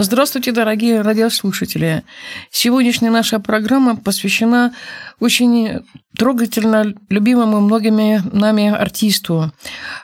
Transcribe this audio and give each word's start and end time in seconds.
Здравствуйте, 0.00 0.52
дорогие 0.52 1.00
радиослушатели. 1.00 2.04
Сегодняшняя 2.52 3.10
наша 3.10 3.40
программа 3.40 3.96
посвящена 3.96 4.72
очень 5.18 5.80
трогательно 6.16 6.94
любимому 7.08 7.60
многими 7.60 8.22
нами 8.32 8.68
артисту. 8.68 9.52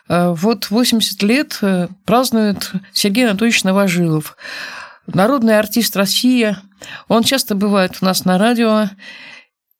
Э, 0.08 0.34
вот 0.36 0.68
80 0.68 1.22
лет 1.22 1.58
э, 1.62 1.86
празднует 2.04 2.72
Сергей 2.92 3.28
Анатольевич 3.28 3.62
Новожилов. 3.62 4.36
Народный 5.06 5.60
артист 5.60 5.96
России. 5.96 6.56
Он 7.06 7.22
часто 7.22 7.54
бывает 7.54 7.98
у 8.00 8.04
нас 8.04 8.24
на 8.24 8.36
радио. 8.36 8.88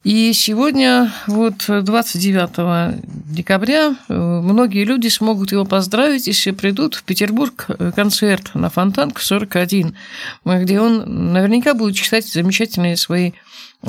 И 0.05 0.35
сегодня, 0.35 1.11
вот 1.27 1.65
29 1.67 3.03
декабря, 3.35 3.97
э, 4.07 4.15
многие 4.15 4.85
люди 4.85 5.09
смогут 5.09 5.51
его 5.51 5.65
поздравить, 5.65 6.27
если 6.27 6.51
придут 6.51 6.95
в 6.95 7.05
Петербург 7.05 7.65
э, 7.69 7.91
концерт 7.97 8.55
на 8.55 8.69
Фонтанку 8.69 9.23
41, 9.23 9.97
где 10.45 10.79
он 10.79 11.33
наверняка 11.33 11.73
будет 11.73 11.97
читать 11.97 12.27
замечательные 12.27 12.99
свои 12.99 13.33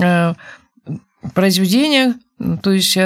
э, 0.01 0.33
произведения, 1.33 2.15
то 2.63 2.71
есть 2.71 2.97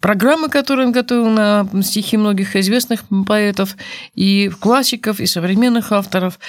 программы, 0.00 0.48
которые 0.48 0.86
он 0.86 0.92
готовил 0.92 1.28
на 1.28 1.68
стихи 1.82 2.16
многих 2.16 2.56
известных 2.56 3.04
поэтов, 3.26 3.76
и 4.14 4.48
классиков, 4.60 5.20
и 5.20 5.26
современных 5.26 5.92
авторов. 5.92 6.40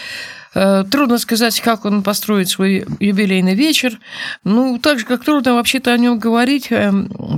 Э, 0.55 0.85
трудно 0.89 1.17
сказать, 1.17 1.59
как 1.59 1.83
он 1.83 2.01
построит 2.01 2.47
свой 2.47 2.85
юбилейный 3.01 3.55
вечер. 3.55 3.99
Ну, 4.45 4.79
так 4.79 4.99
же, 4.99 5.05
как 5.05 5.23
трудно 5.23 5.55
вообще-то 5.55 5.91
о 5.91 5.97
нем 5.97 6.17
говорить, 6.17 6.71
э, 6.71 6.91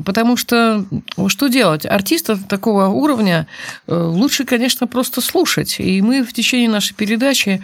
потому 0.05 0.37
что 0.37 0.85
что 1.27 1.47
делать? 1.47 1.85
Артиста 1.87 2.37
такого 2.37 2.87
уровня 2.87 3.47
э, 3.87 3.95
лучше, 3.95 4.45
конечно, 4.45 4.85
просто 4.85 5.21
слушать. 5.21 5.77
И 5.79 5.99
мы 6.03 6.23
в 6.23 6.31
течение 6.31 6.69
нашей 6.69 6.93
передачи 6.93 7.63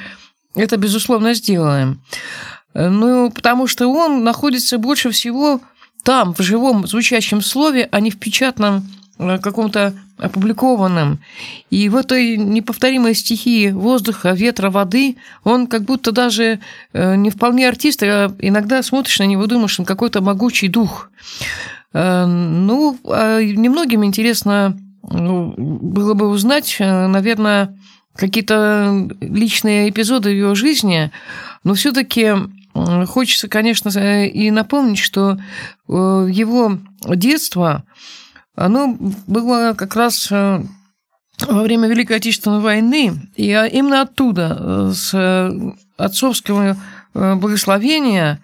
это, 0.56 0.78
безусловно, 0.78 1.36
сделаем. 1.36 2.02
Ну, 2.74 3.30
потому 3.30 3.68
что 3.68 3.88
он 3.88 4.24
находится 4.24 4.80
больше 4.80 5.12
всего 5.12 5.62
там, 6.03 6.34
в 6.34 6.42
живом 6.42 6.88
звучащем 6.88 7.44
слове, 7.44 7.88
а 7.92 8.00
не 8.00 8.09
в 8.09 8.18
печатном 8.18 8.88
каком-то 9.41 9.94
опубликованном. 10.17 11.19
И 11.69 11.89
в 11.89 11.95
этой 11.95 12.38
неповторимой 12.38 13.13
стихии 13.13 13.72
воздуха, 13.72 14.31
ветра, 14.31 14.69
воды 14.69 15.17
он 15.44 15.67
как 15.67 15.84
будто 15.84 16.11
даже 16.11 16.59
э, 16.94 17.16
не 17.16 17.29
вполне 17.29 17.67
артист, 17.67 18.03
а 18.03 18.33
иногда 18.39 18.81
смотришь 18.83 19.19
на 19.19 19.23
него, 19.23 19.47
думаешь, 19.47 19.79
он 19.79 19.85
какой-то 19.85 20.22
могучий 20.22 20.67
дух. 20.67 21.09
Э, 21.94 22.25
ну, 22.25 22.97
а 23.06 23.41
немногим 23.41 24.06
интересно 24.06 24.78
ну, 25.09 25.53
было 25.57 26.13
бы 26.13 26.28
узнать, 26.29 26.78
наверное, 26.79 27.78
какие-то 28.16 29.09
личные 29.19 29.89
эпизоды 29.89 30.29
в 30.29 30.38
его 30.38 30.56
жизни, 30.56 31.12
но 31.63 31.73
все-таки 31.73 32.33
хочется, 33.07 33.47
конечно, 33.47 34.25
и 34.25 34.51
напомнить, 34.51 35.00
что 35.00 35.38
его 35.88 36.78
детство 37.07 37.83
оно 38.56 38.97
было 39.28 39.74
как 39.75 39.96
раз 39.96 40.28
э, 40.31 40.62
во 41.40 41.64
время 41.64 41.88
Великой 41.88 42.18
Отечественной 42.18 42.59
войны, 42.59 43.14
и 43.36 43.47
именно 43.72 44.02
оттуда, 44.02 44.58
э, 44.59 44.91
с 44.94 45.14
э, 45.14 45.52
отцовского 45.97 46.78
благословения, 47.13 48.40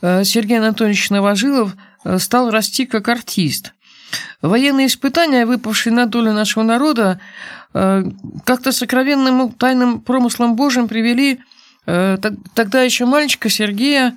Сергей 0.00 0.58
Анатольевич 0.58 1.10
Новожилов 1.10 1.74
стал 2.18 2.50
расти 2.50 2.86
как 2.86 3.08
артист. 3.08 3.72
Военные 4.40 4.86
испытания, 4.86 5.44
выпавшие 5.44 5.92
на 5.92 6.06
долю 6.06 6.32
нашего 6.32 6.62
народа, 6.62 7.18
как-то 7.72 8.70
сокровенным 8.70 9.50
тайным 9.50 10.00
промыслом 10.00 10.54
Божьим 10.54 10.86
привели 10.86 11.40
тогда 11.84 12.82
еще 12.82 13.04
мальчика 13.06 13.48
Сергея 13.48 14.16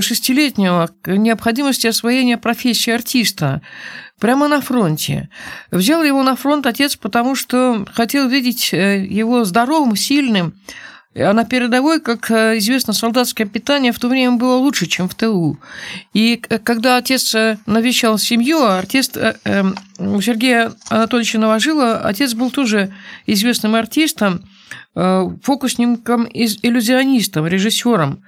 шестилетнего 0.00 0.90
к 1.00 1.16
необходимости 1.16 1.86
освоения 1.86 2.36
профессии 2.36 2.90
артиста 2.90 3.62
прямо 4.20 4.48
на 4.48 4.60
фронте. 4.60 5.28
Взял 5.70 6.02
его 6.02 6.22
на 6.22 6.36
фронт 6.36 6.66
отец, 6.66 6.96
потому 6.96 7.34
что 7.34 7.86
хотел 7.92 8.28
видеть 8.28 8.72
э, 8.72 9.04
его 9.04 9.44
здоровым, 9.44 9.96
сильным, 9.96 10.54
а 11.14 11.32
на 11.32 11.44
передовой, 11.44 12.00
как 12.00 12.30
э, 12.30 12.58
известно, 12.58 12.92
солдатское 12.92 13.46
питание 13.46 13.92
в 13.92 13.98
то 13.98 14.08
время 14.08 14.32
было 14.32 14.56
лучше, 14.56 14.86
чем 14.86 15.08
в 15.08 15.14
ТУ. 15.14 15.58
И 16.14 16.36
когда 16.36 16.96
отец 16.96 17.34
э, 17.34 17.58
навещал 17.66 18.18
семью, 18.18 18.62
а 18.62 18.78
артист 18.78 19.18
у 19.98 20.20
Сергея 20.20 20.72
Анатольевича 20.88 21.38
Новожила, 21.38 22.00
отец 22.00 22.34
был 22.34 22.50
тоже 22.50 22.92
известным 23.26 23.74
артистом, 23.74 24.42
фокусником, 24.94 26.26
иллюзионистом, 26.32 27.46
режиссером. 27.46 28.22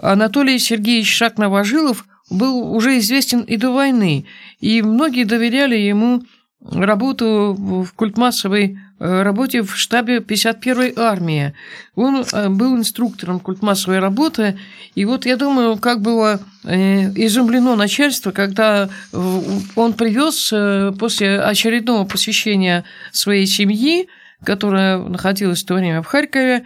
Анатолий 0.00 0.60
Сергеевич 0.60 1.12
Шак-Новожилов 1.12 2.04
был 2.30 2.72
уже 2.74 2.98
известен 2.98 3.40
и 3.40 3.56
до 3.56 3.70
войны, 3.70 4.26
и 4.60 4.82
многие 4.82 5.24
доверяли 5.24 5.76
ему 5.76 6.22
работу 6.60 7.54
в 7.56 7.92
культмассовой 7.94 8.78
э, 8.98 9.22
работе 9.22 9.62
в 9.62 9.76
штабе 9.76 10.18
51-й 10.18 10.94
армии. 10.96 11.54
Он 11.94 12.24
э, 12.24 12.48
был 12.48 12.76
инструктором 12.76 13.38
культмассовой 13.38 14.00
работы, 14.00 14.58
и 14.96 15.04
вот 15.04 15.24
я 15.24 15.36
думаю, 15.36 15.76
как 15.76 16.00
было 16.00 16.40
э, 16.64 17.10
изумлено 17.14 17.76
начальство, 17.76 18.32
когда 18.32 18.88
он 19.12 19.92
привез 19.92 20.52
после 20.98 21.40
очередного 21.40 22.04
посещения 22.04 22.84
своей 23.12 23.46
семьи, 23.46 24.08
которая 24.44 24.98
находилась 24.98 25.62
в 25.62 25.66
то 25.66 25.74
время 25.74 26.02
в 26.02 26.06
Харькове, 26.06 26.64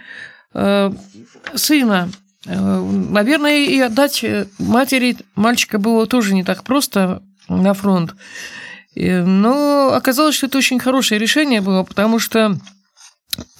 сына. 1.54 2.10
Наверное, 2.44 3.64
и 3.64 3.78
отдать 3.78 4.24
матери. 4.58 5.16
Мальчика 5.34 5.78
было 5.78 6.06
тоже 6.06 6.34
не 6.34 6.44
так 6.44 6.64
просто 6.64 7.22
на 7.56 7.74
фронт. 7.74 8.14
Но 8.94 9.92
оказалось, 9.94 10.34
что 10.36 10.46
это 10.46 10.58
очень 10.58 10.78
хорошее 10.78 11.18
решение 11.18 11.60
было, 11.60 11.82
потому 11.82 12.18
что 12.18 12.58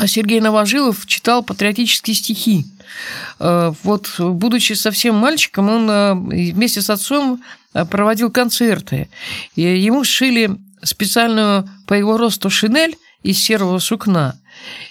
Сергей 0.06 0.40
Новожилов 0.40 1.06
читал 1.06 1.42
патриотические 1.42 2.14
стихи. 2.14 2.66
Э, 3.38 3.72
вот, 3.82 4.14
будучи 4.18 4.74
совсем 4.74 5.14
мальчиком, 5.14 5.70
он 5.70 5.90
э, 5.90 6.14
вместе 6.52 6.82
с 6.82 6.90
отцом 6.90 7.42
э, 7.72 7.84
проводил 7.86 8.30
концерты. 8.30 9.08
И 9.54 9.62
ему 9.62 10.04
сшили 10.04 10.50
специальную 10.82 11.68
по 11.86 11.94
его 11.94 12.18
росту 12.18 12.50
шинель 12.50 12.96
из 13.22 13.38
серого 13.38 13.78
сукна 13.78 14.34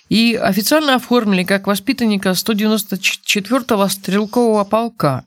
и 0.10 0.36
официально 0.36 0.96
оформили 0.96 1.44
как 1.44 1.68
воспитанника 1.68 2.30
194-го 2.30 3.88
стрелкового 3.88 4.64
полка. 4.64 5.26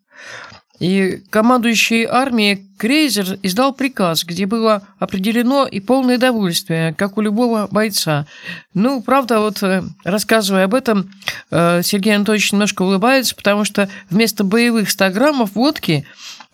И 0.81 1.23
командующий 1.31 2.05
армией 2.05 2.67
Крейзер 2.79 3.39
издал 3.43 3.73
приказ, 3.73 4.25
где 4.25 4.45
было 4.45 4.83
определено 4.99 5.67
и 5.67 5.79
полное 5.79 6.19
довольствие, 6.19 6.93
как 6.95 7.17
у 7.17 7.21
любого 7.21 7.69
бойца. 7.71 8.27
Ну, 8.75 9.01
правда, 9.01 9.39
вот 9.39 9.63
э, 9.63 9.85
рассказывая 10.03 10.65
об 10.65 10.75
этом, 10.75 11.11
э, 11.51 11.83
Сергей 11.85 12.17
Анатольевич 12.17 12.53
немножко 12.53 12.83
улыбается, 12.83 13.37
потому 13.37 13.65
что 13.65 13.89
вместо 14.11 14.43
боевых 14.43 14.91
100 14.91 15.11
граммов 15.11 15.55
водки 15.55 16.05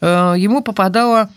э, 0.01 0.35
ему 0.37 0.63
попадало 0.63 1.31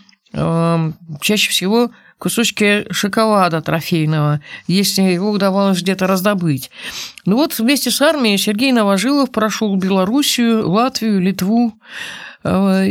чаще 1.22 1.52
всего 1.52 1.92
кусочки 2.18 2.88
шоколада 2.90 3.62
трофейного, 3.62 4.40
если 4.66 5.02
его 5.02 5.30
удавалось 5.30 5.82
где-то 5.82 6.08
раздобыть. 6.08 6.72
Ну 7.26 7.36
вот 7.36 7.60
вместе 7.60 7.92
с 7.92 8.02
армией 8.02 8.38
Сергей 8.38 8.72
Новожилов 8.72 9.30
прошел 9.30 9.76
Белоруссию, 9.76 10.68
Латвию, 10.70 11.20
Литву. 11.20 11.74
Э, 12.44 12.88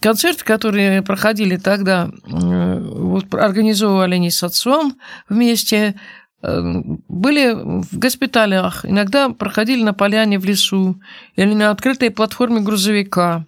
концерты, 0.00 0.44
которые 0.44 1.02
проходили 1.02 1.56
тогда, 1.56 2.10
э, 2.26 2.80
вот 2.80 3.34
организовывали 3.34 4.14
они 4.14 4.30
с 4.30 4.42
отцом 4.42 4.98
вместе, 5.28 5.94
э, 6.42 6.60
были 7.08 7.52
в 7.52 7.98
госпиталях, 7.98 8.84
иногда 8.86 9.28
проходили 9.28 9.82
на 9.82 9.92
поляне 9.92 10.38
в 10.38 10.44
лесу 10.46 11.00
или 11.36 11.52
на 11.52 11.70
открытой 11.70 12.10
платформе 12.10 12.60
грузовика. 12.60 13.44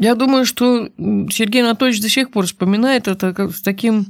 Я 0.00 0.14
думаю, 0.14 0.46
что 0.46 0.88
Сергей 1.30 1.62
Анатольевич 1.62 2.00
до 2.00 2.08
сих 2.08 2.30
пор 2.30 2.46
вспоминает 2.46 3.08
это 3.08 3.50
с 3.50 3.60
таким 3.62 4.06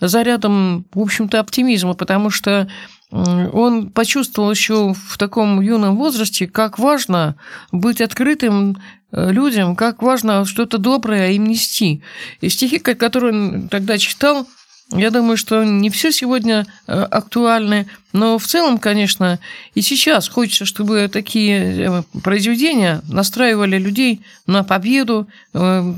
зарядом, 0.00 0.86
в 0.94 1.00
общем-то, 1.00 1.38
оптимизма, 1.38 1.92
потому 1.92 2.30
что 2.30 2.68
он 3.10 3.90
почувствовал 3.90 4.50
еще 4.50 4.92
в 4.92 5.16
таком 5.16 5.60
юном 5.60 5.96
возрасте, 5.96 6.46
как 6.46 6.78
важно 6.78 7.36
быть 7.70 8.00
открытым 8.00 8.82
э, 9.12 9.30
людям, 9.30 9.76
как 9.76 10.02
важно 10.02 10.44
что-то 10.44 10.78
доброе 10.78 11.30
им 11.32 11.44
нести. 11.44 12.02
И 12.40 12.48
стихи, 12.48 12.78
которые 12.78 13.32
он 13.32 13.68
тогда 13.68 13.96
читал, 13.98 14.48
я 14.90 15.10
думаю, 15.10 15.36
что 15.36 15.64
не 15.64 15.88
все 15.90 16.10
сегодня 16.10 16.66
э, 16.86 17.00
актуальны, 17.00 17.88
но 18.12 18.38
в 18.38 18.46
целом, 18.46 18.78
конечно, 18.78 19.38
и 19.74 19.82
сейчас 19.82 20.28
хочется, 20.28 20.64
чтобы 20.64 21.08
такие 21.12 21.58
э, 21.60 22.02
произведения 22.24 23.02
настраивали 23.08 23.78
людей 23.78 24.22
на 24.46 24.64
победу, 24.64 25.28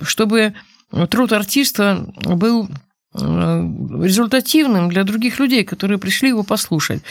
чтобы 0.02 0.54
труд 1.10 1.32
артиста 1.32 2.06
был 2.22 2.68
результативным 3.18 4.88
для 4.88 5.04
других 5.04 5.38
людей, 5.38 5.64
которые 5.64 5.98
пришли 5.98 6.28
его 6.28 6.42
послушать. 6.42 7.02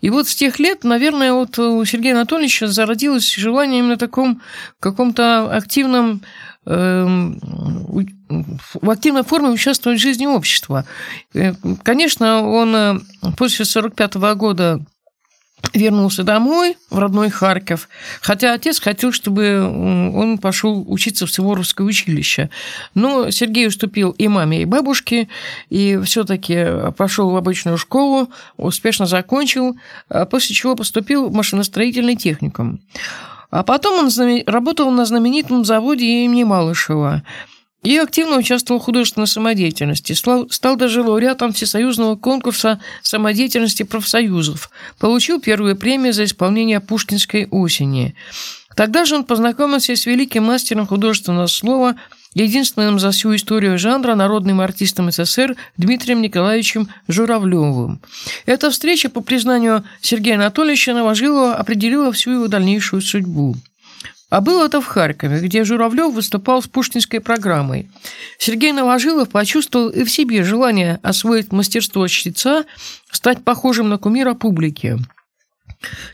И 0.00 0.10
вот 0.10 0.28
с 0.28 0.34
тех 0.34 0.58
лет, 0.58 0.84
наверное, 0.84 1.32
вот 1.32 1.58
у 1.58 1.84
Сергея 1.84 2.14
Анатольевича 2.14 2.66
зародилось 2.66 3.34
желание 3.34 3.80
именно 3.80 3.96
таком 3.96 4.40
каком-то 4.80 5.54
активном 5.54 6.22
эм, 6.66 7.38
в 8.74 8.90
активной 8.90 9.24
форме 9.24 9.50
участвовать 9.50 9.98
в 9.98 10.02
жизни 10.02 10.26
общества. 10.26 10.84
Э, 11.34 11.54
конечно, 11.82 12.46
он 12.46 12.74
э, 12.74 12.94
после 13.36 13.64
1945 13.64 14.14
года 14.36 14.80
вернулся 15.74 16.22
домой, 16.22 16.76
в 16.90 16.98
родной 16.98 17.30
Харьков, 17.30 17.88
хотя 18.20 18.52
отец 18.52 18.80
хотел, 18.80 19.12
чтобы 19.12 19.62
он 19.62 20.38
пошел 20.38 20.84
учиться 20.86 21.26
в 21.26 21.30
Суворовское 21.30 21.86
училище. 21.86 22.50
Но 22.94 23.30
Сергей 23.30 23.66
уступил 23.66 24.10
и 24.10 24.28
маме, 24.28 24.62
и 24.62 24.64
бабушке, 24.64 25.28
и 25.70 25.98
все-таки 26.04 26.92
пошел 26.96 27.30
в 27.30 27.36
обычную 27.36 27.78
школу, 27.78 28.30
успешно 28.56 29.06
закончил, 29.06 29.76
а 30.08 30.26
после 30.26 30.54
чего 30.54 30.76
поступил 30.76 31.28
в 31.28 31.32
машиностроительный 31.32 32.16
техникум. 32.16 32.80
А 33.50 33.62
потом 33.62 34.06
он 34.06 34.42
работал 34.46 34.90
на 34.90 35.04
знаменитом 35.04 35.64
заводе 35.64 36.24
имени 36.24 36.44
Малышева– 36.44 37.22
и 37.82 37.96
активно 37.96 38.38
участвовал 38.38 38.80
в 38.80 38.84
художественной 38.84 39.26
самодеятельности. 39.26 40.12
Стал 40.12 40.76
даже 40.76 41.02
лауреатом 41.02 41.52
Всесоюзного 41.52 42.16
конкурса 42.16 42.80
самодеятельности 43.02 43.82
профсоюзов. 43.82 44.70
Получил 44.98 45.40
первую 45.40 45.76
премию 45.76 46.12
за 46.12 46.24
исполнение 46.24 46.80
Пушкинской 46.80 47.46
осени. 47.46 48.14
Тогда 48.76 49.04
же 49.04 49.16
он 49.16 49.24
познакомился 49.24 49.94
с 49.96 50.06
великим 50.06 50.44
мастером 50.44 50.86
художественного 50.86 51.46
слова, 51.46 51.96
единственным 52.34 52.98
за 52.98 53.10
всю 53.10 53.34
историю 53.34 53.78
жанра 53.78 54.14
народным 54.14 54.60
артистом 54.60 55.10
СССР 55.10 55.56
Дмитрием 55.76 56.22
Николаевичем 56.22 56.88
Журавлевым. 57.08 58.00
Эта 58.46 58.70
встреча, 58.70 59.10
по 59.10 59.20
признанию 59.20 59.84
Сергея 60.00 60.36
Анатольевича 60.36 60.94
Новожилова, 60.94 61.56
определила 61.56 62.12
всю 62.12 62.30
его 62.30 62.48
дальнейшую 62.48 63.02
судьбу. 63.02 63.56
А 64.32 64.40
было 64.40 64.64
это 64.64 64.80
в 64.80 64.86
Харькове, 64.86 65.40
где 65.40 65.62
Журавлев 65.62 66.14
выступал 66.14 66.62
с 66.62 66.66
пушкинской 66.66 67.20
программой. 67.20 67.90
Сергей 68.38 68.72
Новожилов 68.72 69.28
почувствовал 69.28 69.90
и 69.90 70.04
в 70.04 70.10
себе 70.10 70.42
желание 70.42 70.98
освоить 71.02 71.52
мастерство 71.52 72.08
чтеца, 72.08 72.64
стать 73.10 73.44
похожим 73.44 73.90
на 73.90 73.98
кумира 73.98 74.32
публики. 74.32 74.96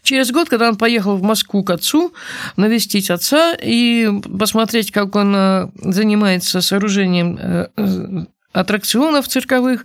Через 0.03 0.33
год, 0.33 0.49
когда 0.49 0.69
он 0.69 0.75
поехал 0.75 1.17
в 1.17 1.23
Москву 1.23 1.63
к 1.63 1.71
отцу, 1.71 2.13
навестить 2.57 3.09
отца 3.09 3.55
и 3.55 4.11
посмотреть, 4.37 4.91
как 4.91 5.15
он 5.15 5.33
э, 5.37 5.69
занимается 5.77 6.61
сооружением 6.61 7.39
э, 7.41 7.69
э, 7.77 8.25
аттракционов 8.53 9.29
цирковых, 9.29 9.85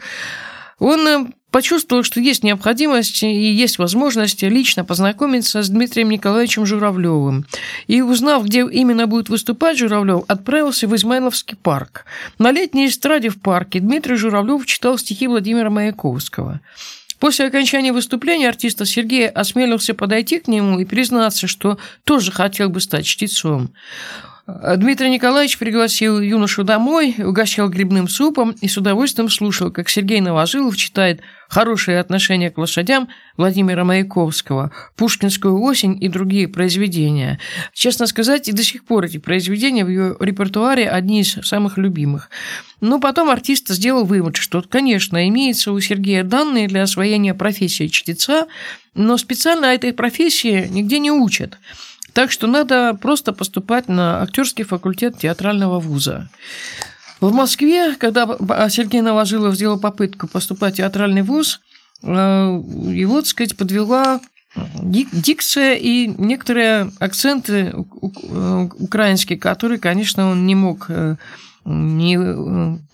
он 0.80 1.36
почувствовал, 1.54 2.02
что 2.02 2.20
есть 2.20 2.44
необходимость 2.44 3.22
и 3.22 3.28
есть 3.32 3.78
возможность 3.78 4.42
лично 4.42 4.84
познакомиться 4.84 5.62
с 5.62 5.70
Дмитрием 5.70 6.10
Николаевичем 6.10 6.66
Журавлевым. 6.66 7.46
И 7.86 8.02
узнав, 8.02 8.44
где 8.46 8.62
именно 8.62 9.06
будет 9.06 9.30
выступать 9.30 9.78
Журавлев, 9.78 10.24
отправился 10.28 10.88
в 10.88 10.96
Измайловский 10.96 11.56
парк. 11.56 12.06
На 12.40 12.52
летней 12.52 12.88
эстраде 12.88 13.30
в 13.30 13.40
парке 13.40 13.80
Дмитрий 13.80 14.16
Журавлев 14.16 14.66
читал 14.66 14.98
стихи 14.98 15.28
Владимира 15.28 15.70
Маяковского. 15.70 16.60
После 17.20 17.46
окончания 17.46 17.94
выступления 17.94 18.50
артиста 18.50 18.86
Сергей 18.86 19.30
осмелился 19.30 19.94
подойти 19.94 20.40
к 20.40 20.48
нему 20.48 20.80
и 20.80 20.86
признаться, 20.86 21.46
что 21.46 21.78
тоже 22.04 22.32
хотел 22.32 22.70
бы 22.70 22.82
стать 22.82 23.06
чтецом. 23.06 23.70
Дмитрий 24.46 25.10
Николаевич 25.10 25.58
пригласил 25.58 26.20
юношу 26.20 26.66
домой, 26.66 27.16
угощал 27.18 27.70
грибным 27.70 28.10
супом 28.10 28.52
и 28.60 28.68
с 28.68 28.76
удовольствием 28.76 29.30
слушал, 29.30 29.72
как 29.72 29.88
Сергей 29.88 30.20
Новожилов 30.20 30.76
читает 30.76 31.22
«Хорошее 31.48 31.98
отношение 32.02 32.52
к 32.52 32.58
лошадям» 32.58 33.08
Владимира 33.38 33.86
Маяковского, 33.86 34.74
«Пушкинскую 34.98 35.62
осень» 35.62 35.98
и 36.04 36.10
другие 36.10 36.50
произведения. 36.50 37.40
Честно 37.72 38.06
сказать, 38.06 38.50
и 38.50 38.52
до 38.52 38.64
сих 38.64 38.84
пор 38.84 39.06
эти 39.06 39.18
произведения 39.18 39.86
в 39.86 39.90
ее 39.90 40.18
репертуаре 40.20 40.90
одни 40.90 41.22
из 41.22 41.38
самых 41.48 41.78
любимых. 41.78 42.30
Но 42.82 43.00
потом 43.00 43.30
артист 43.30 43.70
сделал 43.70 44.04
вывод, 44.04 44.36
что, 44.36 44.62
конечно, 44.62 45.26
имеется 45.30 45.72
у 45.72 45.80
Сергея 45.80 46.26
данные 46.26 46.68
для 46.68 46.84
освоения 46.84 47.34
профессии 47.34 47.88
чтеца, 47.88 48.48
но 48.94 49.16
специально 49.18 49.68
этой 49.68 49.94
профессии 49.94 50.68
нигде 50.70 51.00
не 51.00 51.12
учат– 51.12 51.58
так 52.14 52.32
что 52.32 52.48
надо 52.48 52.94
просто 52.94 53.34
поступать 53.34 53.88
на 53.88 54.22
актерский 54.22 54.64
факультет 54.64 55.18
театрального 55.18 55.80
вуза. 55.80 56.30
В 57.20 57.34
Москве, 57.34 57.96
когда 57.96 58.26
Сергей 58.70 59.02
Новожилов 59.02 59.56
сделал 59.56 59.80
попытку 59.80 60.28
поступать 60.28 60.76
в 60.76 60.78
театральный 60.78 61.22
вуз, 61.22 61.62
э, 62.02 62.08
его, 62.08 63.22
так 63.22 63.28
сказать, 63.28 63.58
подвела 63.58 64.20
дикция 64.56 65.76
и 65.76 66.08
некоторые 66.08 66.92
акценты 67.00 67.74
украинские, 67.74 69.40
которые, 69.40 69.80
конечно, 69.80 70.30
он 70.30 70.46
не 70.46 70.54
мог 70.54 70.86
э, 70.90 71.16
не, 71.66 72.18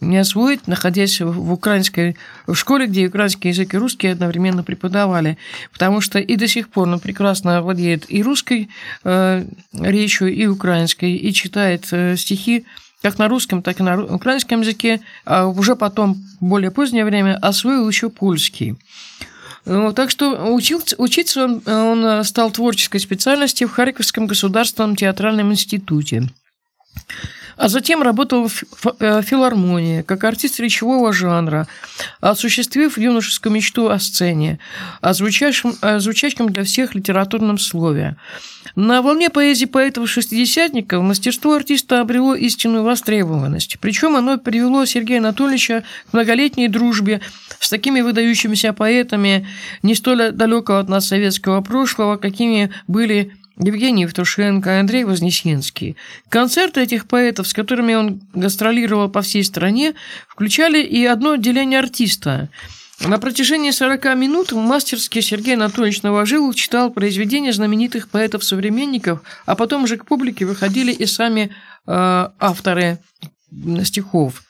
не 0.02 0.18
освоить, 0.18 0.68
находясь 0.68 1.22
в 1.22 1.52
украинской 1.52 2.16
в 2.46 2.56
школе, 2.56 2.88
где 2.88 3.08
украинский 3.08 3.50
язык 3.50 3.74
и 3.74 3.78
русский 3.78 4.08
одновременно 4.08 4.64
преподавали, 4.64 5.38
потому 5.72 6.02
что 6.02 6.20
и 6.20 6.36
до 6.36 6.48
сих 6.48 6.70
пор 6.70 6.88
он 6.88 7.00
прекрасно 7.00 7.62
владеет 7.62 8.06
и 8.10 8.22
русской 8.22 8.70
э, 9.04 9.46
речью, 9.74 10.34
и 10.34 10.46
украинской, 10.46 11.16
и 11.16 11.34
читает 11.34 11.88
э, 11.92 12.16
стихи 12.16 12.66
как 13.02 13.18
на 13.18 13.28
русском, 13.28 13.64
так 13.64 13.80
и 13.80 13.84
на 13.84 14.04
украинском 14.04 14.62
языке, 14.62 15.02
а 15.26 15.48
уже 15.48 15.76
потом, 15.76 16.16
в 16.40 16.46
более 16.46 16.70
позднее 16.70 17.06
время, 17.06 17.38
освоил 17.42 17.88
еще 17.88 18.10
польский. 18.10 18.76
Ну, 19.66 19.94
так 19.94 20.10
что 20.10 20.54
учился, 20.54 20.96
учиться 20.98 21.46
он, 21.46 21.62
он 21.66 22.24
стал 22.24 22.52
творческой 22.52 23.00
специальности 23.00 23.66
в 23.66 23.72
Харьковском 23.72 24.28
государственном 24.28 24.96
театральном 24.96 25.52
институте. 25.52 26.30
А 27.60 27.68
затем 27.68 28.02
работал 28.02 28.48
в 28.48 28.64
э, 29.02 29.22
филармонии, 29.22 30.02
как 30.02 30.24
артист 30.24 30.62
речевого 30.62 31.12
жанра, 31.12 31.68
осуществив 32.22 32.98
юношескую 32.98 33.52
мечту 33.52 33.90
о 33.90 34.00
сцене, 34.00 34.60
озвучащим, 35.02 35.74
озвучащим 35.82 36.48
для 36.48 36.64
всех 36.64 36.96
литературном 36.96 37.58
слове. 37.58 38.16
На 38.78 39.02
волне 39.02 39.30
поэзии 39.30 39.66
поэтов-шестидесятников 39.66 41.04
мастерство 41.04 41.54
артиста 41.54 42.00
обрело 42.00 42.34
истинную 42.34 42.86
востребованность. 42.86 43.78
Причем 43.82 44.16
оно 44.16 44.38
привело 44.38 44.86
Сергея 44.86 45.20
Анатольевича 45.20 45.84
к 46.10 46.14
многолетней 46.14 46.70
дружбе 46.70 47.20
с 47.60 47.70
такими 47.70 48.00
выдающимися 48.00 48.72
поэтами 48.72 49.46
не 49.84 49.96
столь 49.96 50.32
далекого 50.32 50.80
от 50.80 50.88
нас 50.88 51.10
советского 51.10 51.60
прошлого, 51.60 52.16
какими 52.16 52.72
были 52.88 53.34
Евгений 53.60 54.04
Евтушенко, 54.04 54.80
Андрей 54.80 55.04
Вознесенский. 55.04 55.98
Концерты 56.30 56.82
этих 56.82 57.08
поэтов, 57.08 57.48
с 57.48 57.54
которыми 57.54 57.94
он 57.94 58.22
гастролировал 58.34 59.10
по 59.10 59.22
всей 59.22 59.44
стране, 59.44 59.96
включали 60.28 60.82
и 60.82 61.06
одно 61.06 61.32
отделение 61.32 61.80
артиста. 61.80 62.50
На 63.02 63.18
протяжении 63.18 63.72
40 63.72 64.16
минут 64.16 64.52
мастерский 64.52 65.22
Сергей 65.22 65.56
Анатольевич 65.56 66.02
Новожилов 66.04 66.56
читал 66.56 66.90
произведения 66.90 67.54
знаменитых 67.54 68.10
поэтов-современников, 68.10 69.22
а 69.46 69.56
потом 69.56 69.84
уже 69.84 69.98
к 69.98 70.06
публике 70.06 70.46
выходили 70.46 70.92
и 70.92 71.06
сами 71.06 71.52
э, 71.88 72.30
авторы 72.40 73.00
стихов. 73.84 74.44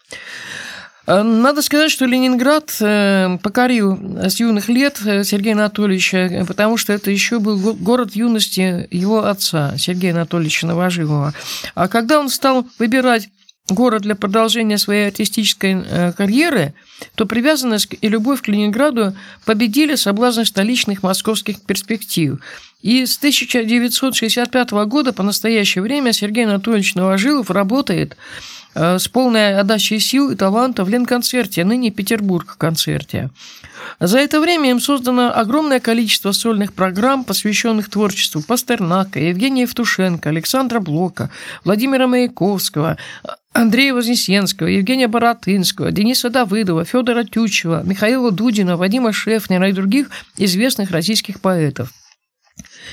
Э, 1.09 1.23
надо 1.23 1.63
сказать, 1.63 1.91
что 1.91 2.05
Ленинград 2.05 2.75
э, 2.79 3.39
покорил 3.41 3.99
с 4.19 4.39
юных 4.39 4.69
лет 4.69 4.99
э, 5.03 5.23
Сергея 5.23 5.55
Анатольевича, 5.55 6.45
потому 6.47 6.77
что 6.77 6.93
это 6.93 7.09
еще 7.09 7.39
был 7.39 7.57
город 7.73 8.15
юности 8.15 8.87
его 8.91 9.25
отца, 9.25 9.75
Сергея 9.77 10.13
Анатольевича 10.13 10.67
Новожилова. 10.67 11.33
А 11.73 11.87
когда 11.87 12.19
он 12.19 12.29
стал 12.29 12.67
выбирать 12.77 13.29
город 13.69 14.03
для 14.03 14.15
продолжения 14.15 14.77
своей 14.77 15.07
артистической 15.07 16.13
карьеры, 16.13 16.73
то 17.15 17.25
привязанность 17.27 17.95
и 18.01 18.07
любовь 18.07 18.41
к 18.41 18.47
Ленинграду 18.47 19.15
победили 19.45 19.93
соблазны 19.95 20.45
столичных 20.45 21.03
московских 21.03 21.61
перспектив. 21.61 22.39
И 22.81 23.05
с 23.05 23.17
1965 23.17 24.71
года 24.87 25.13
по 25.13 25.21
настоящее 25.21 25.83
время 25.83 26.13
Сергей 26.13 26.45
Анатольевич 26.45 26.95
Новожилов 26.95 27.51
работает 27.51 28.15
с 28.75 29.07
полной 29.07 29.57
отдачей 29.59 29.99
сил 29.99 30.31
и 30.31 30.35
таланта 30.35 30.83
в 30.83 30.89
Ленконцерте, 30.89 31.63
ныне 31.65 31.91
Петербург-концерте. 31.91 33.29
За 33.99 34.19
это 34.19 34.39
время 34.39 34.69
им 34.69 34.79
создано 34.79 35.31
огромное 35.33 35.79
количество 35.79 36.31
сольных 36.31 36.73
программ, 36.73 37.23
посвященных 37.23 37.89
творчеству 37.89 38.41
Пастернака, 38.41 39.19
Евгения 39.19 39.63
Евтушенко, 39.63 40.29
Александра 40.29 40.79
Блока, 40.79 41.29
Владимира 41.63 42.07
Маяковского, 42.07 42.97
Андрея 43.51 43.93
Вознесенского, 43.93 44.67
Евгения 44.67 45.07
Боротынского, 45.07 45.91
Дениса 45.91 46.29
Давыдова, 46.29 46.85
Федора 46.85 47.23
Тючева, 47.23 47.81
Михаила 47.83 48.31
Дудина, 48.31 48.77
Вадима 48.77 49.11
Шефнера 49.11 49.69
и 49.69 49.73
других 49.73 50.09
известных 50.37 50.91
российских 50.91 51.41
поэтов. 51.41 51.91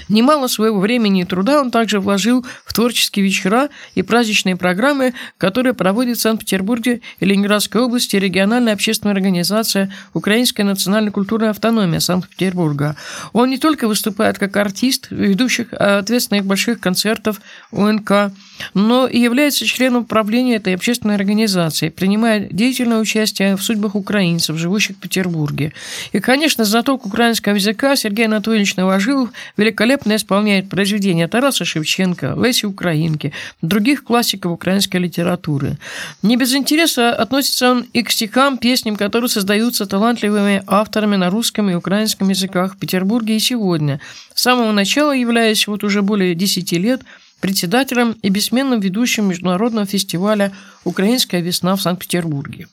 Немало 0.09 0.47
своего 0.47 0.81
времени 0.81 1.23
и 1.23 1.25
труда 1.25 1.61
он 1.61 1.71
также 1.71 2.01
вложил 2.01 2.45
в 2.65 2.73
творческие 2.73 3.25
вечера 3.25 3.69
и 3.95 4.03
праздничные 4.03 4.57
программы, 4.57 5.15
которые 5.39 5.75
проводит 5.75 6.19
в 6.19 6.21
Санкт-Петербурге 6.21 7.01
и 7.21 7.25
Ленинградской 7.25 7.81
области 7.81 8.17
региональная 8.17 8.75
общественная 8.75 9.15
организация 9.15 9.93
Украинская 10.15 10.65
национальная 10.65 11.13
культурная 11.13 11.51
автономия 11.51 12.01
Санкт-Петербурга. 12.01 12.97
Он 13.33 13.51
не 13.51 13.59
только 13.59 13.89
выступает 13.89 14.39
как 14.39 14.57
артист, 14.57 15.09
ведущих 15.11 15.73
ответственных 15.73 16.45
больших 16.45 16.81
концертов 16.81 17.41
УНК, 17.71 18.33
но 18.75 19.07
и 19.07 19.19
является 19.19 19.67
членом 19.67 20.05
правления 20.05 20.57
этой 20.57 20.75
общественной 20.75 21.15
организации, 21.15 21.89
принимая 21.89 22.49
деятельное 22.51 22.99
участие 22.99 23.57
в 23.57 23.63
судьбах 23.63 23.95
украинцев, 23.95 24.57
живущих 24.57 24.97
в 24.97 25.01
Петербурге. 25.01 25.73
И, 26.13 26.21
конечно, 26.21 26.65
знаток 26.65 27.07
украинского 27.07 27.55
языка 27.55 27.97
Сергей 27.97 28.27
Анатольевич 28.27 28.77
Новожилов 28.77 29.31
великолепно 29.57 29.86
исполняет 29.95 30.69
произведения 30.69 31.29
Тараса 31.29 31.65
Шевченко, 31.65 32.37
Леси 32.37 32.67
Украинки, 32.67 33.33
других 33.63 34.05
классиков 34.05 34.53
украинской 34.53 34.99
литературы. 34.99 35.79
Не 36.23 36.37
без 36.37 36.55
интереса 36.55 37.13
относится 37.13 37.71
он 37.71 37.87
и 37.93 38.03
к 38.03 38.11
стихам, 38.11 38.59
песням, 38.59 38.97
которые 38.97 39.29
создаются 39.29 39.87
талантливыми 39.87 40.63
авторами 40.67 41.17
на 41.17 41.31
русском 41.31 41.71
и 41.71 41.75
украинском 41.75 42.29
языках 42.29 42.75
в 42.75 42.79
Петербурге 42.79 43.37
и 43.37 43.41
сегодня. 43.41 44.01
С 44.35 44.43
самого 44.43 44.73
начала 44.73 45.13
являясь 45.13 45.67
вот 45.67 45.85
уже 45.85 46.03
более 46.03 46.35
10 46.35 46.73
лет– 46.73 47.03
председателем 47.41 48.17
и 48.23 48.29
бессменным 48.29 48.81
ведущим 48.81 49.29
международного 49.29 49.87
фестиваля 49.87 50.53
«Украинская 50.85 51.41
весна» 51.41 51.77
в 51.77 51.83
Санкт-Петербурге. 51.83 52.69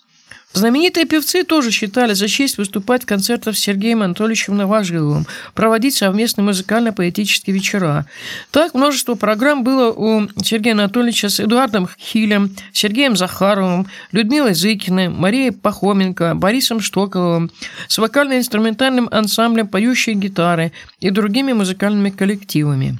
Знаменитые 0.54 1.08
певцы 1.08 1.44
тоже 1.44 1.72
считали 1.72 2.14
за 2.14 2.28
честь 2.28 2.60
выступать 2.60 3.04
в 3.04 3.06
концертах 3.08 3.58
с 3.58 3.60
Сергеем 3.60 4.04
Анатольевичем 4.04 4.56
Новожиловым, 4.56 5.26
проводить 5.56 5.96
совместные 5.96 6.46
музыкально-поэтические 6.46 7.56
вечера. 7.56 8.06
Так 8.52 8.76
множество 8.76 9.16
программ 9.16 9.64
было 9.64 9.92
у 9.92 10.28
Сергея 10.44 10.74
Анатольевича 10.74 11.30
с 11.30 11.40
Эдуардом 11.40 11.90
Хилем, 12.00 12.56
Сергеем 12.72 13.18
Захаровым, 13.18 13.88
Людмилой 14.12 14.54
Зыкиной, 14.54 15.10
Марией 15.10 15.52
Пахоменко, 15.52 16.36
Борисом 16.36 16.82
Штоковым, 16.82 17.50
с 17.88 17.98
вокально-инструментальным 17.98 19.10
ансамблем 19.12 19.68
«Поющие 19.68 20.16
гитары» 20.16 20.72
и 21.00 21.10
другими 21.10 21.54
музыкальными 21.54 22.12
коллективами. 22.12 23.00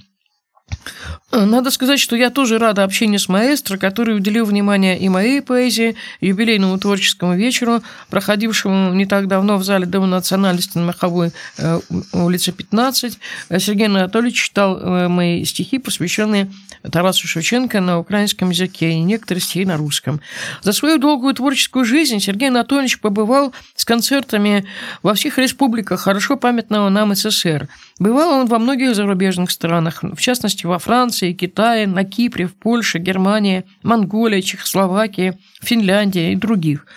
Надо 1.32 1.72
сказать, 1.72 2.00
что 2.00 2.16
я 2.16 2.30
тоже 2.30 2.60
рада 2.60 2.84
общению 2.84 3.20
с 3.20 3.28
маэстро, 3.28 3.78
который 3.78 4.16
уделил 4.16 4.46
внимание 4.46 5.00
и 5.00 5.10
моей 5.10 5.42
поэзии, 5.42 5.96
юбилейному 6.22 6.78
творческому 6.78 7.36
вечеру, 7.36 7.82
проходившему 8.10 8.94
не 8.94 9.06
так 9.06 9.28
давно 9.28 9.58
в 9.58 9.64
зале 9.64 9.86
Дома 9.86 10.06
национальности 10.06 10.78
на 10.78 10.86
Маховой 10.86 11.32
э, 11.58 11.80
улице 12.14 12.52
15. 12.52 13.18
Сергей 13.58 13.88
Анатольевич 13.88 14.44
читал 14.44 14.78
э, 14.78 15.08
мои 15.08 15.44
стихи, 15.44 15.80
посвященные 15.80 16.52
Тарасу 16.92 17.28
Шевченко 17.28 17.82
на 17.82 18.00
украинском 18.00 18.50
языке 18.52 18.92
и 18.92 19.00
некоторые 19.02 19.42
стихи 19.42 19.66
на 19.66 19.78
русском. 19.78 20.22
За 20.62 20.72
свою 20.74 20.98
долгую 20.98 21.34
творческую 21.34 21.86
жизнь 21.86 22.20
Сергей 22.20 22.50
Анатольевич 22.50 23.00
побывал 23.00 23.54
с 23.76 23.86
концертами 23.86 24.66
во 25.02 25.14
всех 25.14 25.38
республиках 25.38 26.02
хорошо 26.02 26.38
памятного 26.38 26.90
нам 26.90 27.16
СССР. 27.16 27.68
Бывал 28.00 28.32
он 28.34 28.48
во 28.48 28.60
многих 28.60 28.96
зарубежных 28.96 29.52
странах, 29.52 30.04
в 30.04 30.20
частности 30.20 30.66
во 30.66 30.80
Франции, 30.80 31.34
Китае, 31.34 31.86
на 31.86 32.04
Кипре, 32.04 32.48
в 32.48 32.56
Польше, 32.56 32.98
Германии, 32.98 33.66
Монголии, 33.84 34.42
Чехословакии, 34.42 35.38
Финляндии 35.62 36.32
и 36.32 36.36
других. 36.36 36.88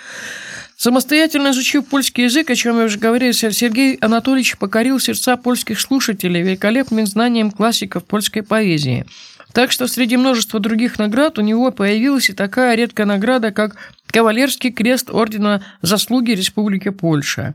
Самостоятельно 0.78 1.50
изучив 1.50 1.86
польский 1.86 2.24
язык, 2.24 2.50
о 2.50 2.54
чем 2.54 2.78
я 2.78 2.84
уже 2.84 2.98
говорил, 2.98 3.32
Сергей 3.32 3.96
Анатольевич 3.96 4.58
покорил 4.58 5.00
сердца 5.00 5.36
польских 5.36 5.80
слушателей 5.80 6.42
великолепным 6.42 7.06
знанием 7.06 7.50
классиков 7.50 8.04
польской 8.04 8.42
поэзии. 8.42 9.06
Так 9.52 9.72
что 9.72 9.88
среди 9.88 10.18
множества 10.18 10.60
других 10.60 10.98
наград 10.98 11.38
у 11.38 11.42
него 11.42 11.70
появилась 11.70 12.28
и 12.28 12.34
такая 12.34 12.74
редкая 12.74 13.06
награда, 13.06 13.52
как 13.52 13.76
Кавалерский 14.10 14.70
крест 14.70 15.08
Ордена 15.10 15.64
Заслуги 15.80 16.32
Республики 16.32 16.90
Польша. 16.90 17.54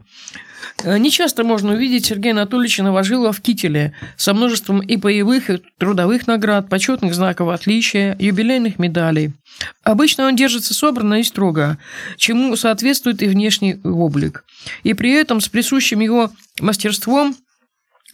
Э, 0.84 0.98
нечасто 0.98 1.44
можно 1.44 1.74
увидеть 1.74 2.06
Сергея 2.06 2.34
Анатольевича 2.34 2.84
Новожилова 2.84 3.32
в 3.32 3.42
кителе 3.42 3.94
со 4.18 4.34
множеством 4.34 4.82
и 4.82 4.96
боевых, 4.96 5.50
и 5.50 5.62
трудовых 5.78 6.28
наград, 6.28 6.70
почетных 6.70 7.14
знаков 7.14 7.50
отличия, 7.50 8.16
юбилейных 8.20 8.80
медалей. 8.80 9.34
Обычно 9.84 10.28
он 10.28 10.36
держится 10.36 10.74
собранно 10.74 11.20
и 11.20 11.24
строго, 11.24 11.78
чему 12.18 12.56
соответствует 12.56 13.22
и 13.22 13.28
внешний 13.28 13.80
облик. 13.84 14.44
И 14.84 14.94
при 14.94 15.12
этом 15.12 15.42
с 15.42 15.48
присущим 15.48 16.00
его 16.00 16.32
мастерством 16.60 17.36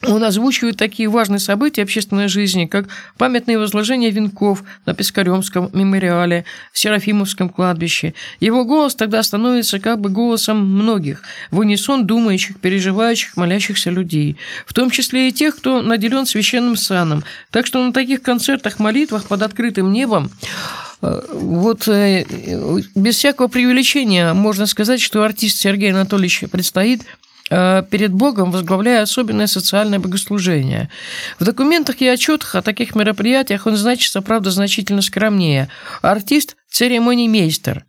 он 0.03 0.23
озвучивает 0.23 0.77
такие 0.77 1.09
важные 1.09 1.39
события 1.39 1.81
общественной 1.81 2.27
жизни, 2.27 2.65
как 2.65 2.87
памятные 3.17 3.57
возложения 3.57 4.11
венков 4.11 4.63
на 4.85 4.93
Пискарёмском 4.93 5.71
мемориале, 5.73 6.45
Серафимовском 6.71 7.49
кладбище. 7.49 8.13
Его 8.39 8.63
голос 8.63 8.93
тогда 8.93 9.23
становится 9.23 9.79
как 9.79 9.99
бы 9.99 10.09
голосом 10.09 10.59
многих, 10.59 11.23
в 11.49 11.59
унисон 11.59 12.05
думающих, 12.05 12.59
переживающих, 12.59 13.37
молящихся 13.37 13.89
людей, 13.89 14.37
в 14.67 14.73
том 14.73 14.91
числе 14.91 15.29
и 15.29 15.31
тех, 15.31 15.55
кто 15.57 15.81
наделен 15.81 16.27
священным 16.27 16.75
саном. 16.75 17.23
Так 17.49 17.65
что 17.65 17.83
на 17.83 17.91
таких 17.91 18.21
концертах, 18.21 18.79
молитвах 18.79 19.25
под 19.25 19.41
открытым 19.41 19.91
небом 19.91 20.29
э, 21.01 21.21
вот 21.31 21.87
э, 21.87 22.23
без 22.93 23.15
всякого 23.15 23.47
преувеличения 23.47 24.35
можно 24.35 24.67
сказать, 24.67 25.01
что 25.01 25.23
артист 25.23 25.57
Сергей 25.57 25.91
Анатольевич 25.91 26.43
предстоит 26.51 27.01
Э, 27.01 27.26
перед 27.49 28.11
Богом, 28.11 28.51
возглавляя 28.51 29.01
особенное 29.01 29.47
социальное 29.47 29.99
богослужение. 29.99 30.89
В 31.39 31.45
документах 31.45 32.01
и 32.01 32.07
отчетах 32.07 32.55
о 32.55 32.61
таких 32.61 32.95
мероприятиях 32.95 33.65
он 33.65 33.77
значится, 33.77 34.21
правда, 34.21 34.51
значительно 34.51 35.01
скромнее. 35.01 35.69
Артист– 36.01 36.57
церемонимейстер. 36.69 37.85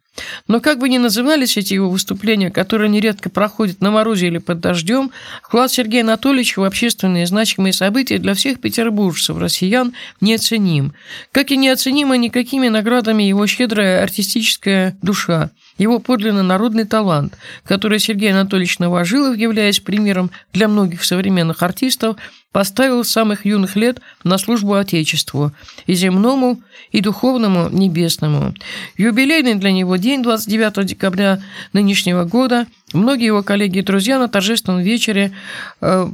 Но 0.46 0.60
как 0.60 0.78
бы 0.78 0.88
ни 0.88 0.98
назывались 0.98 1.56
эти 1.56 1.74
его 1.74 1.90
выступления, 1.90 2.50
которые 2.50 2.88
нередко 2.88 3.30
проходят 3.30 3.80
на 3.80 3.90
морозе 3.90 4.26
или 4.26 4.38
под 4.38 4.60
дождем, 4.60 5.10
вклад 5.42 5.70
Сергея 5.70 6.02
Анатольевича 6.02 6.60
в 6.60 6.64
общественные 6.64 7.26
значимые 7.26 7.72
события 7.72 8.18
для 8.18 8.34
всех 8.34 8.60
петербуржцев, 8.60 9.38
россиян, 9.38 9.94
неоценим. 10.20 10.94
Как 11.32 11.50
и 11.50 11.56
неоценима 11.56 12.16
никакими 12.16 12.68
наградами 12.68 13.22
его 13.22 13.46
щедрая 13.46 14.02
артистическая 14.02 14.96
душа– 15.02 15.50
его 15.78 16.00
подлинно 16.00 16.42
народный 16.42 16.84
талант, 16.84 17.38
который 17.64 17.98
Сергей 17.98 18.32
Анатольевич 18.32 18.78
Новожилов, 18.78 19.36
являясь 19.36 19.80
примером 19.80 20.30
для 20.52 20.68
многих 20.68 21.04
современных 21.04 21.62
артистов, 21.62 22.16
поставил 22.52 23.04
с 23.04 23.10
самых 23.10 23.46
юных 23.46 23.76
лет 23.76 24.00
на 24.24 24.38
службу 24.38 24.74
Отечеству, 24.74 25.52
и 25.86 25.94
земному, 25.94 26.60
и 26.90 27.00
духовному, 27.00 27.68
небесному. 27.70 28.54
Юбилейный 28.96 29.54
для 29.54 29.70
него 29.70 29.96
день 29.96 30.22
29 30.22 30.84
декабря 30.84 31.40
нынешнего 31.72 32.24
года 32.24 32.66
многие 32.92 33.26
его 33.26 33.42
коллеги 33.42 33.78
и 33.78 33.82
друзья 33.82 34.18
на 34.18 34.28
торжественном 34.28 34.80
вечере 34.80 35.32
э, 35.80 36.06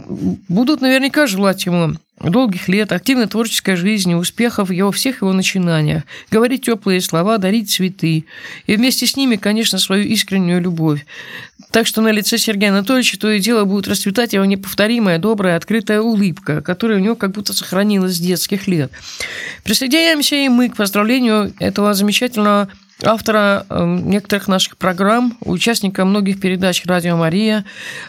будут 0.48 0.80
наверняка 0.80 1.26
желать 1.26 1.64
ему 1.66 1.94
долгих 2.20 2.68
лет, 2.68 2.92
активной 2.92 3.26
творческой 3.26 3.76
жизни, 3.76 4.14
успехов 4.14 4.70
его 4.70 4.90
всех 4.92 5.22
его 5.22 5.32
начинаниях, 5.32 6.04
говорить 6.30 6.64
теплые 6.64 7.00
слова, 7.00 7.38
дарить 7.38 7.70
цветы. 7.70 8.24
И 8.66 8.76
вместе 8.76 9.06
с 9.06 9.16
ними, 9.16 9.36
конечно, 9.36 9.78
свою 9.78 10.04
искреннюю 10.04 10.60
любовь. 10.60 11.04
Так 11.70 11.86
что 11.86 12.00
на 12.02 12.12
лице 12.12 12.38
Сергея 12.38 12.70
Анатольевича 12.70 13.18
то 13.18 13.30
и 13.30 13.40
дело 13.40 13.64
будет 13.64 13.88
расцветать 13.88 14.32
его 14.32 14.44
неповторимая, 14.44 15.18
добрая, 15.18 15.56
открытая 15.56 16.00
улыбка, 16.00 16.62
которая 16.62 16.98
у 16.98 17.00
него 17.00 17.16
как 17.16 17.32
будто 17.32 17.52
сохранилась 17.52 18.14
с 18.14 18.20
детских 18.20 18.68
лет. 18.68 18.92
Присоединяемся 19.64 20.36
и 20.36 20.48
мы 20.48 20.68
к 20.68 20.76
поздравлению 20.76 21.52
этого 21.58 21.94
замечательного 21.94 22.68
автора 23.02 23.66
эм, 23.68 24.08
некоторых 24.08 24.48
наших 24.48 24.76
программ, 24.76 25.36
участника 25.40 26.04
многих 26.04 26.40
передач 26.40 26.84
«Радио 26.86 27.16
Мария», 27.16 27.64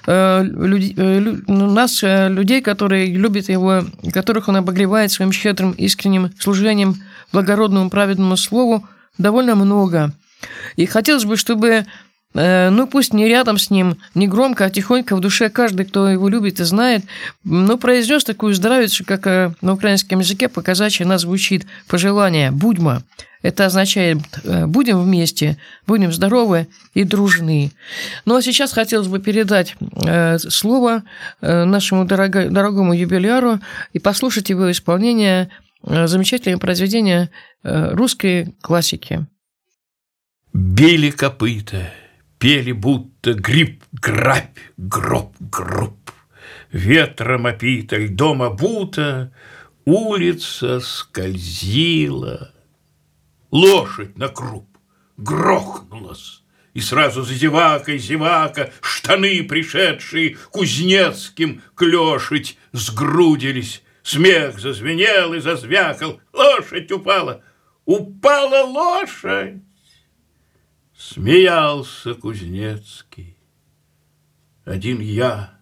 э, 0.05 0.45
э, 0.45 1.19
ну, 1.47 1.71
нас, 1.71 2.03
э, 2.03 2.29
людей, 2.29 2.61
которые 2.61 3.07
любят 3.07 3.49
его, 3.49 3.83
которых 4.13 4.47
он 4.47 4.57
обогревает 4.57 5.11
своим 5.11 5.31
щедрым, 5.31 5.71
искренним 5.71 6.31
служением 6.39 6.95
благородному, 7.31 7.89
праведному 7.89 8.37
слову, 8.37 8.87
довольно 9.17 9.55
много. 9.55 10.11
И 10.75 10.85
хотелось 10.85 11.25
бы, 11.25 11.37
чтобы 11.37 11.85
ну 12.35 12.87
пусть 12.87 13.13
не 13.13 13.27
рядом 13.27 13.57
с 13.57 13.69
ним, 13.69 13.97
не 14.13 14.27
громко, 14.27 14.65
а 14.65 14.69
тихонько 14.69 15.15
в 15.15 15.21
душе 15.21 15.49
каждый, 15.49 15.85
кто 15.85 16.09
его 16.09 16.27
любит 16.27 16.59
и 16.59 16.63
знает, 16.65 17.05
ну, 17.43 17.77
произнес 17.77 18.23
такую 18.23 18.53
здравицу, 18.53 19.05
как 19.05 19.25
на 19.61 19.73
украинском 19.73 20.19
языке 20.19 20.49
показачья 20.49 21.05
она 21.05 21.17
звучит, 21.17 21.65
пожелание 21.87 22.51
«будьма». 22.51 23.03
Это 23.45 23.67
означает, 23.67 24.17
э, 24.43 24.65
будем 24.65 25.03
вместе, 25.03 25.59
будем 25.85 26.11
здоровы 26.11 26.67
и 26.95 27.03
дружны. 27.03 27.71
Ну 28.25 28.35
а 28.35 28.41
сейчас 28.41 28.73
хотелось 28.73 29.07
бы 29.07 29.19
передать 29.19 29.75
э, 30.03 30.39
слово 30.39 31.03
э, 31.41 31.63
нашему 31.63 32.05
дорого, 32.05 32.49
дорогому 32.49 32.93
юбиляру 32.93 33.59
и 33.93 33.99
послушать 33.99 34.49
его 34.49 34.71
исполнение 34.71 35.49
замечательного 35.83 36.59
произведения 36.59 37.29
русской 37.61 38.55
классики. 38.61 39.27
Били 40.51 41.11
копыта, 41.11 41.93
пели 42.39 42.71
будто 42.71 43.33
гриб, 43.33 43.83
грабь, 43.91 44.57
гроб, 44.77 45.35
гроб. 45.39 45.97
ветром 46.71 47.45
опита, 47.47 47.97
льдом 47.97 48.41
обута, 48.43 49.31
улица 49.85 50.79
скользила. 50.79 52.51
Лошадь 53.51 54.17
на 54.17 54.27
круп 54.27 54.67
грохнулась, 55.17 56.43
и 56.73 56.81
сразу 56.81 57.23
за 57.23 57.33
зевакой 57.33 57.97
зевака 57.97 58.71
штаны, 58.81 59.43
пришедшие 59.43 60.37
кузнецким 60.51 61.61
клешить, 61.75 62.57
сгрудились. 62.73 63.81
Смех 64.03 64.59
зазвенел 64.59 65.33
и 65.33 65.39
зазвякал. 65.39 66.21
Лошадь 66.31 66.91
упала. 66.91 67.41
Упала 67.85 68.63
лошадь. 68.63 69.63
Смеялся 70.97 72.13
Кузнецкий. 72.13 73.37
Один 74.63 75.01
я 75.01 75.59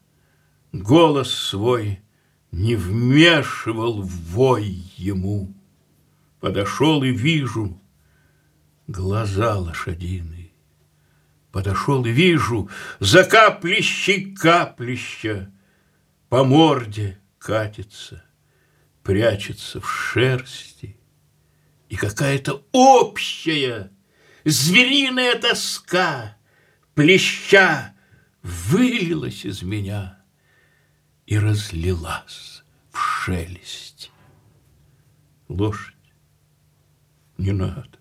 голос 0.71 1.33
свой 1.33 2.01
не 2.51 2.75
вмешивал 2.75 4.03
в 4.03 4.11
вой 4.31 4.63
ему. 4.95 5.51
Подошел 6.39 7.01
и 7.01 7.09
вижу 7.09 7.81
глаза 8.85 9.57
лошадиные. 9.57 10.51
Подошел 11.51 12.05
и 12.05 12.11
вижу, 12.11 12.69
за 12.99 13.23
каплищей 13.23 14.35
каплища 14.35 15.51
По 16.29 16.43
морде 16.43 17.19
катится, 17.39 18.23
прячется 19.01 19.81
в 19.81 19.89
шерсти. 19.89 20.97
И 21.89 21.95
какая-то 21.95 22.65
общая 22.71 23.92
звериная 24.43 25.39
тоска 25.39 26.37
Плеща 26.95 27.95
вылилась 28.41 29.45
из 29.45 29.63
меня 29.63 30.19
И 31.25 31.37
разлилась 31.37 32.63
в 32.91 32.99
шелесть. 32.99 34.11
Лошадь, 35.47 35.93
не 37.37 37.51
надо. 37.51 37.99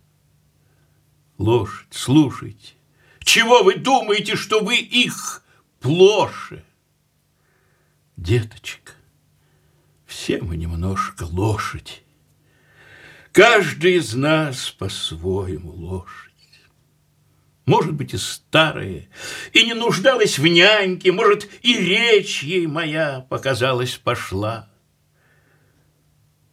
Лошадь, 1.38 1.88
слушайте, 1.90 2.74
чего 3.20 3.62
вы 3.62 3.76
думаете, 3.76 4.36
что 4.36 4.62
вы 4.62 4.76
их 4.76 5.42
плоше? 5.80 6.64
Деточка, 8.16 8.92
все 10.06 10.40
мы 10.40 10.56
немножко 10.56 11.24
лошадь. 11.24 12.02
Каждый 13.32 13.96
из 13.96 14.14
нас 14.14 14.70
по-своему 14.70 15.72
лошадь. 15.72 16.31
Может 17.64 17.92
быть, 17.92 18.12
и 18.12 18.18
старая, 18.18 19.08
и 19.52 19.64
не 19.64 19.74
нуждалась 19.74 20.38
в 20.38 20.46
няньке, 20.46 21.12
может, 21.12 21.48
и 21.62 21.76
речь 21.76 22.42
ей 22.42 22.66
моя 22.66 23.24
показалась 23.28 23.96
пошла. 23.96 24.68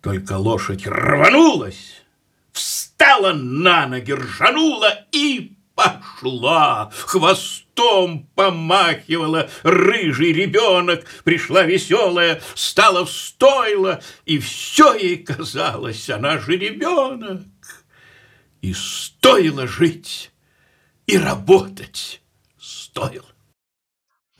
Только 0.02 0.38
лошадь 0.38 0.86
рванулась, 0.86 2.04
встала 2.52 3.34
на 3.34 3.88
ноги, 3.88 4.12
ржанула 4.12 5.08
и 5.12 5.58
пошла, 5.74 6.92
хвостом 6.92 8.28
помахивала 8.36 9.50
рыжий 9.64 10.32
ребенок, 10.32 11.06
пришла 11.24 11.64
веселая, 11.64 12.42
стала 12.54 13.06
в 13.06 13.12
стойло, 13.12 14.02
и 14.26 14.38
все 14.38 14.94
ей 14.94 15.18
казалось, 15.18 16.10
она 16.10 16.38
же 16.38 16.56
ребенок. 16.56 17.42
И 18.62 18.74
стоило 18.74 19.68
жить, 19.68 20.32
и 21.10 21.18
работать 21.18 22.22
стоило. 22.60 23.26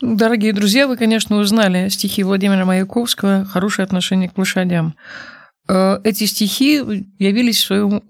Дорогие 0.00 0.52
друзья, 0.52 0.86
вы, 0.86 0.96
конечно, 0.96 1.36
узнали 1.38 1.88
стихи 1.88 2.22
Владимира 2.22 2.64
Маяковского 2.64 3.44
«Хорошее 3.44 3.84
отношение 3.84 4.30
к 4.30 4.38
лошадям». 4.38 4.94
Э, 5.68 5.98
эти 6.04 6.24
стихи 6.24 6.76
явились 7.18 7.60
своего 7.60 8.02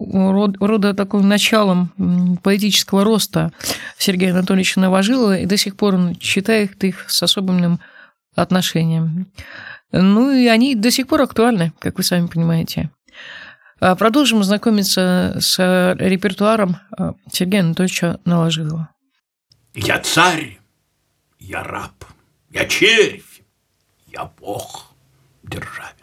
рода 0.61 0.93
таким 0.93 1.27
началом 1.27 2.39
поэтического 2.43 3.03
роста 3.03 3.51
Сергея 3.97 4.33
Анатольевича 4.33 4.79
Новожилова, 4.79 5.39
и 5.39 5.47
до 5.47 5.57
сих 5.57 5.77
пор 5.77 5.95
он 5.95 6.17
читает 6.17 6.85
их 6.85 7.09
с 7.09 7.23
особенным 7.23 7.81
отношением. 8.37 9.27
Ну 9.91 10.31
и 10.31 10.47
они 10.47 10.75
до 10.75 10.91
сих 10.91 11.09
пор 11.09 11.23
актуальны, 11.23 11.73
как 11.79 11.97
вы 11.97 12.05
сами 12.05 12.27
понимаете. 12.27 12.91
А 13.81 13.97
продолжим 13.97 14.45
знакомиться 14.45 15.37
с 15.41 15.59
репертуаром 15.99 16.77
э, 16.99 17.13
Сергея 17.33 17.63
Анатольевича 17.63 18.21
Новожилова. 18.27 18.91
Я 19.73 19.99
царь, 20.01 20.59
я 21.39 21.63
раб, 21.63 22.05
я 22.51 22.67
червь, 22.67 23.41
я 24.07 24.31
бог 24.39 24.93
державе. 25.43 25.95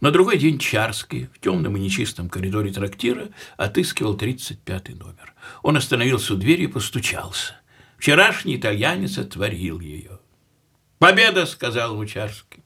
На 0.00 0.10
другой 0.10 0.38
день 0.38 0.58
Чарский 0.58 1.28
в 1.34 1.40
темном 1.40 1.76
и 1.76 1.80
нечистом 1.80 2.30
коридоре 2.30 2.72
трактира 2.72 3.28
отыскивал 3.58 4.16
35-й 4.16 4.94
номер. 4.94 5.34
Он 5.62 5.76
остановился 5.76 6.32
у 6.32 6.36
двери 6.38 6.62
и 6.62 6.68
постучался. 6.68 7.54
Вчерашний 7.98 8.56
итальянец 8.56 9.18
отворил 9.18 9.80
ее. 9.80 10.20
«Победа!»– 10.98 11.44
сказал 11.46 11.94
ему 11.94 12.06
Чарский. 12.06 12.62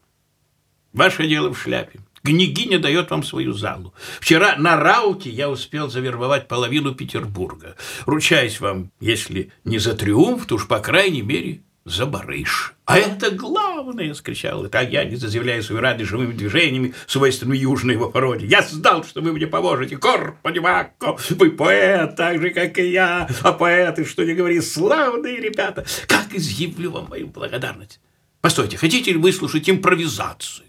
«Ваше 0.93 1.27
дело 1.27 1.53
в 1.53 1.59
шляпе. 1.59 1.99
Княгиня 2.25 2.79
дает 2.79 3.11
вам 3.11 3.21
свою 3.21 3.51
залу. 3.51 3.93
Вчера 4.21 4.55
на 4.57 4.77
рауте 4.77 5.29
я 5.29 5.49
успел 5.49 5.89
завербовать 5.89 6.47
половину 6.47 6.95
Петербурга. 6.95 7.75
Ручаюсь 8.05 8.61
вам, 8.61 8.91
если 9.01 9.51
не 9.65 9.77
за 9.77 9.93
триумф, 9.93 10.45
то 10.45 10.55
уж 10.55 10.67
по 10.67 10.79
крайней 10.79 11.21
мере 11.21 11.63
за 11.83 12.05
барыш. 12.05 12.75
А 12.85 12.97
это 12.97 13.29
главное, 13.29 14.13
скричал 14.13 14.65
итальянец, 14.65 15.19
заявляя 15.19 15.61
свою 15.61 15.81
радость 15.81 16.09
живыми 16.09 16.31
движениями, 16.31 16.93
свойственными 17.07 17.57
южной 17.57 17.95
его 17.95 18.09
породе. 18.09 18.45
Я 18.45 18.61
знал, 18.61 19.03
что 19.03 19.19
вы 19.19 19.33
мне 19.33 19.47
поможете. 19.47 19.97
Корпо 19.97 20.49
Димакко, 20.51 21.17
вы 21.31 21.51
поэт, 21.51 22.15
так 22.15 22.41
же, 22.41 22.51
как 22.51 22.77
и 22.77 22.89
я. 22.89 23.27
А 23.41 23.51
поэты, 23.51 24.05
что 24.05 24.23
не 24.23 24.33
говори, 24.33 24.61
славные 24.61 25.41
ребята. 25.41 25.85
Как 26.07 26.33
изъявлю 26.33 26.91
вам 26.91 27.07
мою 27.09 27.27
благодарность? 27.27 27.99
Постойте, 28.39 28.77
хотите 28.77 29.11
ли 29.11 29.17
выслушать 29.17 29.69
импровизацию? 29.69 30.67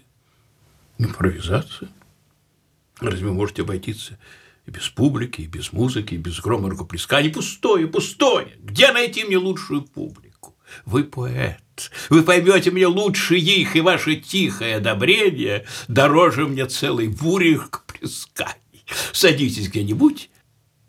Импровизацию? 0.97 1.89
Разве 2.99 3.27
вы 3.27 3.33
можете 3.33 3.63
обойтись 3.63 4.11
и 4.65 4.71
без 4.71 4.87
публики, 4.89 5.41
и 5.41 5.47
без 5.47 5.73
музыки, 5.73 6.13
и 6.13 6.17
без 6.17 6.39
грома 6.39 6.69
рукоплесканий? 6.69 7.29
Пустое, 7.29 7.87
пустое. 7.87 8.57
Где 8.59 8.91
найти 8.91 9.23
мне 9.23 9.37
лучшую 9.37 9.81
публику? 9.81 10.55
Вы 10.85 11.03
поэт. 11.03 11.91
Вы 12.09 12.23
поймете 12.23 12.71
мне 12.71 12.87
лучше 12.87 13.35
их, 13.35 13.75
и 13.75 13.81
ваше 13.81 14.15
тихое 14.15 14.77
одобрение 14.77 15.65
дороже 15.87 16.47
мне 16.47 16.65
целой 16.65 17.09
бури 17.09 17.59
к. 17.69 17.83
Садитесь 19.11 19.69
где-нибудь 19.69 20.29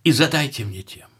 и 0.05 0.13
задайте 0.13 0.65
мне 0.65 0.83
тему. 0.83 1.16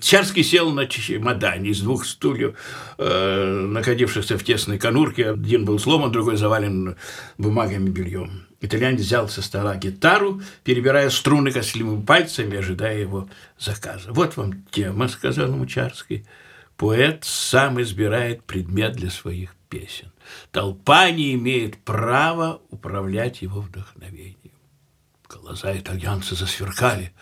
Чарский 0.00 0.42
сел 0.42 0.70
на 0.70 0.86
чемодане 0.86 1.70
из 1.70 1.80
двух 1.80 2.04
стульев, 2.04 2.56
э, 2.98 3.66
находившихся 3.68 4.38
в 4.38 4.44
тесной 4.44 4.78
конурке. 4.78 5.30
Один 5.30 5.64
был 5.64 5.78
сломан, 5.78 6.12
другой 6.12 6.36
завален 6.36 6.96
бумагами 7.36 7.88
бельем. 7.88 8.46
Итальянец 8.60 9.00
взял 9.00 9.28
со 9.28 9.40
стола 9.40 9.76
гитару, 9.76 10.40
перебирая 10.64 11.10
струны 11.10 11.52
костлivыми 11.52 12.04
пальцами, 12.04 12.58
ожидая 12.58 12.98
его 12.98 13.28
заказа. 13.58 14.12
«Вот 14.12 14.36
вам 14.36 14.64
тема»,— 14.70 15.08
сказал 15.08 15.48
ему 15.48 15.66
Чарский. 15.66 16.24
Поэт 16.78 17.24
сам 17.24 17.82
избирает 17.82 18.44
предмет 18.44 18.92
для 18.92 19.10
своих 19.10 19.56
песен. 19.68 20.12
Толпа 20.52 21.10
не 21.10 21.34
имеет 21.34 21.76
права 21.78 22.60
управлять 22.70 23.42
его 23.42 23.60
вдохновением. 23.60 24.52
Глаза 25.28 25.76
итальянца 25.76 26.36
засверкали. 26.36 27.12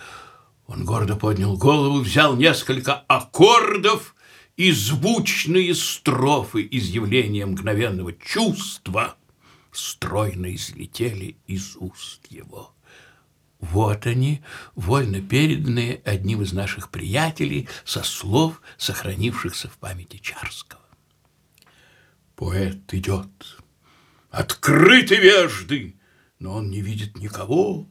Он 0.67 0.85
гордо 0.85 1.17
поднял 1.17 1.57
голову, 1.57 2.01
взял 2.01 2.37
несколько 2.37 2.95
аккордов 2.95 4.15
и 4.57 4.73
звучные 4.73 5.75
строфы 5.75 6.67
изъявления 6.71 7.47
мгновенного 7.47 8.13
чувства 8.13 9.17
стройно 9.71 10.55
излетели 10.55 11.37
из 11.47 11.77
уст 11.77 12.27
его. 12.31 12.75
Вот 13.61 14.07
они, 14.07 14.43
вольно 14.75 15.21
переданные 15.21 16.01
одним 16.05 16.43
из 16.43 16.53
наших 16.53 16.91
приятелей 16.91 17.69
со 17.85 18.03
слов, 18.03 18.61
сохранившихся 18.77 19.69
в 19.69 19.79
памяти 19.79 20.19
Чарского. 20.19 20.83
Поэт 22.35 22.93
идет, 22.93 23.29
открыты 24.31 25.17
вежды, 25.17 25.97
но 26.39 26.55
он 26.57 26.71
не 26.71 26.83
видит 26.83 27.17
никого. 27.17 27.89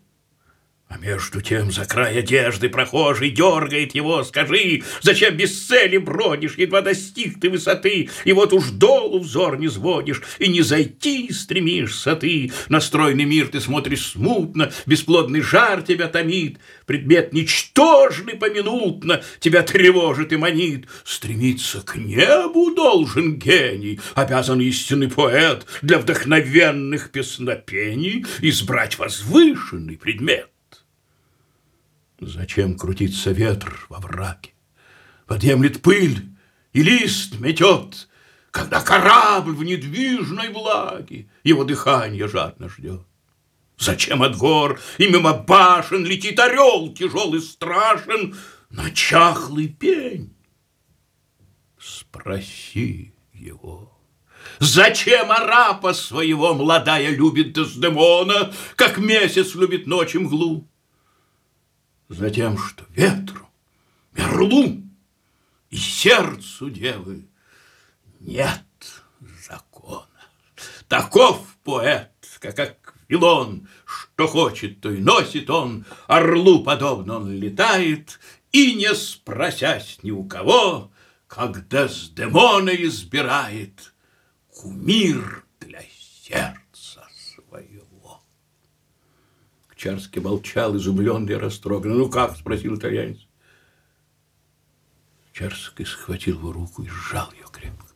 А 0.87 0.97
между 0.99 1.41
тем 1.41 1.71
за 1.71 1.83
край 1.85 2.19
одежды 2.19 2.69
прохожий 2.69 3.31
дергает 3.31 3.95
его. 3.95 4.23
Скажи, 4.23 4.83
зачем 5.01 5.35
без 5.35 5.65
цели 5.65 5.97
бродишь, 5.97 6.57
едва 6.57 6.81
достиг 6.81 7.39
ты 7.39 7.49
высоты, 7.49 8.09
И 8.23 8.33
вот 8.33 8.53
уж 8.53 8.69
долу 8.69 9.19
взор 9.19 9.57
не 9.57 9.67
сводишь, 9.67 10.21
и 10.37 10.47
не 10.47 10.61
зайти 10.61 11.33
стремишься 11.33 12.15
ты. 12.15 12.51
На 12.69 12.79
стройный 12.79 13.25
мир 13.25 13.47
ты 13.47 13.59
смотришь 13.59 14.11
смутно, 14.11 14.71
бесплодный 14.85 15.41
жар 15.41 15.81
тебя 15.81 16.07
томит, 16.07 16.59
Предмет 16.85 17.33
ничтожный 17.33 18.35
поминутно 18.35 19.23
тебя 19.39 19.63
тревожит 19.63 20.33
и 20.33 20.37
манит. 20.37 20.85
Стремиться 21.03 21.81
к 21.81 21.95
небу 21.95 22.73
должен 22.75 23.39
гений, 23.39 23.99
обязан 24.13 24.61
истинный 24.61 25.09
поэт 25.09 25.65
Для 25.81 25.97
вдохновенных 25.97 27.09
песнопений 27.09 28.23
избрать 28.39 28.99
возвышенный 28.99 29.97
предмет. 29.97 30.54
Зачем 32.19 32.77
крутится 32.77 33.31
ветр 33.31 33.85
во 33.89 33.99
враге? 33.99 34.51
Подъемлет 35.27 35.81
пыль 35.81 36.29
и 36.71 36.81
лист 36.81 37.39
метет, 37.39 38.07
Когда 38.51 38.81
корабль 38.81 39.55
в 39.55 39.63
недвижной 39.63 40.49
влаге 40.49 41.29
Его 41.43 41.63
дыхание 41.65 42.27
жадно 42.27 42.69
ждет. 42.69 43.01
Зачем 43.77 44.23
от 44.23 44.37
гор 44.37 44.79
и 44.97 45.07
мимо 45.07 45.33
башен 45.33 46.05
Летит 46.05 46.39
орел 46.39 46.93
тяжелый 46.93 47.41
страшен 47.41 48.35
На 48.69 48.91
чахлый 48.91 49.67
пень? 49.67 50.33
Спроси 51.77 53.13
его. 53.33 53.91
Зачем 54.59 55.31
арапа 55.31 55.93
своего 55.93 56.53
молодая 56.53 57.09
любит 57.09 57.51
Дездемона, 57.51 58.53
Как 58.77 58.97
месяц 58.99 59.53
любит 59.53 59.85
ночь 59.85 60.15
мглу? 60.15 60.69
Затем, 62.07 62.57
что 62.57 62.85
ветру, 62.89 63.49
мерлу 64.13 64.83
и 65.69 65.77
сердцу 65.77 66.69
девы 66.69 67.25
нет 68.19 68.63
закона. 69.47 70.07
Таков 70.87 71.57
поэт, 71.63 72.11
как 72.39 72.59
Аквилон, 72.59 73.67
что 73.85 74.27
хочет, 74.27 74.81
то 74.81 74.91
и 74.91 74.99
носит 74.99 75.49
он, 75.49 75.85
орлу 76.07 76.63
подобно 76.63 77.17
он 77.17 77.31
летает, 77.31 78.19
и, 78.51 78.75
не 78.75 78.93
спросясь 78.93 79.99
ни 80.03 80.11
у 80.11 80.23
кого, 80.23 80.91
когда 81.27 81.87
с 81.87 82.09
демона 82.09 82.69
избирает 82.69 83.93
кумир 84.47 85.43
для 85.59 85.81
сердца. 86.21 86.64
Чарский 89.85 90.19
молчал, 90.19 90.75
изумленный 90.75 91.33
и 91.33 91.35
растроганный. 91.35 91.95
«Ну 91.95 92.09
как?»– 92.09 92.35
спросил 92.39 92.75
итальянец. 92.75 93.19
Чарский 95.31 95.85
схватил 95.85 96.39
его 96.39 96.51
руку 96.51 96.81
и 96.81 96.87
сжал 96.87 97.31
ее 97.33 97.45
крепко. 97.51 97.93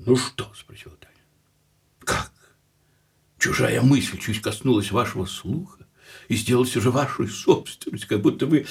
«Ну 0.00 0.16
что?»– 0.16 0.52
спросил 0.56 0.90
итальянец. 0.96 1.22
«Как? 2.00 2.32
Чужая 3.38 3.82
мысль 3.82 4.18
чуть 4.18 4.42
коснулась 4.42 4.90
вашего 4.90 5.26
слуха 5.26 5.86
и 6.26 6.34
сделалась 6.34 6.76
уже 6.76 6.90
вашей 6.90 7.28
собственностью, 7.28 8.08
как 8.08 8.20
будто 8.20 8.46
вы 8.46 8.66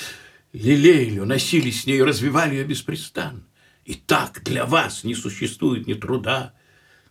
лелеяли 0.52 1.20
носили 1.20 1.72
с 1.72 1.86
ней, 1.86 2.04
развивали 2.04 2.56
ее 2.56 2.66
беспрестанно. 2.66 3.48
И 3.86 3.94
так 3.94 4.44
для 4.44 4.66
вас 4.66 5.06
не 5.06 5.16
существует 5.16 5.88
ни 5.88 5.94
труда, 5.94 6.54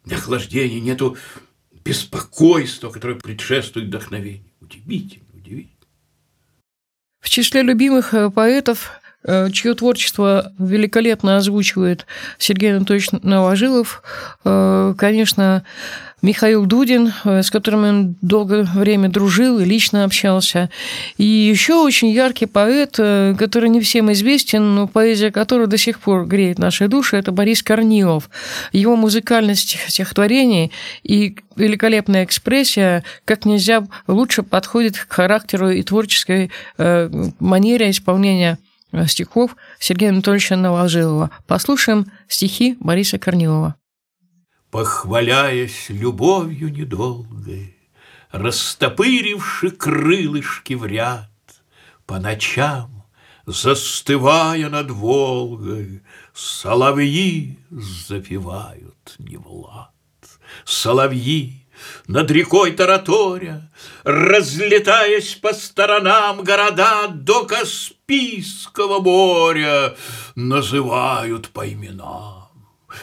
ни 0.04 0.12
охлаждения, 0.12 0.82
нету 0.82 1.16
беспокойство, 1.84 2.90
которое 2.90 3.14
предшествует 3.16 3.88
вдохновению. 3.88 4.44
Удивительно, 4.60 5.26
удивительно. 5.34 5.76
В 7.20 7.28
числе 7.28 7.62
любимых 7.62 8.14
э, 8.14 8.30
поэтов, 8.30 8.90
э, 9.24 9.50
чье 9.50 9.74
творчество 9.74 10.52
великолепно 10.58 11.36
озвучивает 11.36 12.06
Сергей 12.38 12.74
Анатольевич 12.76 13.10
Новожилов, 13.10 14.02
э, 14.44 14.94
конечно, 14.96 15.64
Михаил 16.22 16.66
Дудин, 16.66 17.12
э, 17.24 17.42
с 17.42 17.50
которым 17.50 17.84
он 17.84 18.16
долгое 18.20 18.62
время 18.62 19.08
дружил 19.08 19.58
и 19.58 19.64
лично 19.64 20.04
общался. 20.04 20.70
И 21.16 21.24
еще 21.24 21.74
очень 21.74 22.10
яркий 22.10 22.46
поэт, 22.46 22.96
э, 22.98 23.34
который 23.38 23.70
не 23.70 23.80
всем 23.80 24.12
известен, 24.12 24.74
но 24.74 24.86
поэзия 24.86 25.30
которого 25.30 25.66
до 25.66 25.78
сих 25.78 25.98
пор 26.00 26.26
греет 26.26 26.58
наши 26.58 26.88
души, 26.88 27.16
это 27.16 27.32
Борис 27.32 27.62
Корнилов. 27.62 28.28
Его 28.72 28.96
музыкальность 28.96 29.78
стихотворений 29.88 30.72
и 31.02 31.36
великолепная 31.56 32.24
экспрессия 32.24 33.02
как 33.24 33.46
нельзя 33.46 33.86
лучше 34.06 34.42
подходит 34.42 34.98
к 34.98 35.12
характеру 35.12 35.70
и 35.70 35.82
творческой 35.82 36.50
э, 36.76 37.10
манере 37.38 37.90
исполнения 37.90 38.58
стихов 39.06 39.56
Сергея 39.78 40.10
Анатольевича 40.10 40.56
Новожилова. 40.56 41.30
Послушаем 41.46 42.06
стихи 42.28 42.76
Бориса 42.80 43.18
Корнилова 43.18 43.76
похваляясь 44.70 45.88
любовью 45.88 46.72
недолгой, 46.72 47.76
Растопыривши 48.30 49.70
крылышки 49.72 50.74
в 50.74 50.86
ряд, 50.86 51.28
По 52.06 52.20
ночам, 52.20 53.04
застывая 53.44 54.68
над 54.68 54.90
Волгой, 54.90 56.02
Соловьи 56.32 57.58
запевают 57.70 59.16
не 59.18 59.36
Влад. 59.36 59.90
Соловьи 60.64 61.66
над 62.06 62.30
рекой 62.30 62.72
Тараторя, 62.72 63.70
Разлетаясь 64.04 65.34
по 65.34 65.52
сторонам 65.52 66.44
города 66.44 67.08
До 67.08 67.44
Каспийского 67.44 69.00
моря, 69.00 69.96
Называют 70.36 71.48
по 71.48 71.68
именам. 71.68 72.39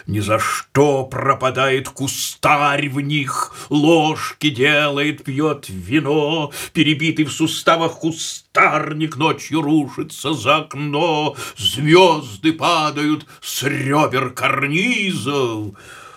Ни 0.05 0.19
за 0.19 0.39
что 0.39 1.05
пропадает 1.05 1.89
кустарь 1.89 2.89
в 2.89 2.99
них, 2.99 3.53
Ложки 3.69 4.49
делает, 4.49 5.23
пьет 5.23 5.65
вино, 5.69 6.51
Перебитый 6.73 7.25
в 7.25 7.31
суставах 7.31 7.99
кустарник 7.99 9.17
Ночью 9.17 9.61
рушится 9.61 10.33
за 10.33 10.57
окно, 10.57 11.35
Звезды 11.57 12.53
падают 12.53 13.25
с 13.41 13.63
ребер 13.63 14.31
карнизов, 14.31 15.75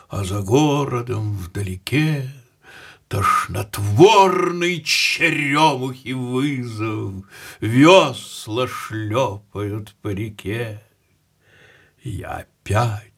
А 0.08 0.24
за 0.24 0.40
городом 0.40 1.36
вдалеке 1.36 2.30
Тошнотворный 3.10 4.80
черемухи 4.84 6.12
вызов, 6.12 7.24
Весла 7.60 8.68
шлепают 8.68 9.96
по 10.00 10.10
реке. 10.10 10.80
Я 12.04 12.46
опять 12.46 13.09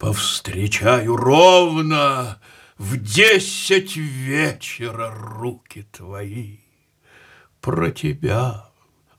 Повстречаю 0.00 1.14
ровно 1.14 2.40
в 2.78 2.96
десять 2.96 3.96
вечера 3.96 5.10
руки 5.10 5.86
твои. 5.92 6.56
Про 7.60 7.90
тебя, 7.90 8.70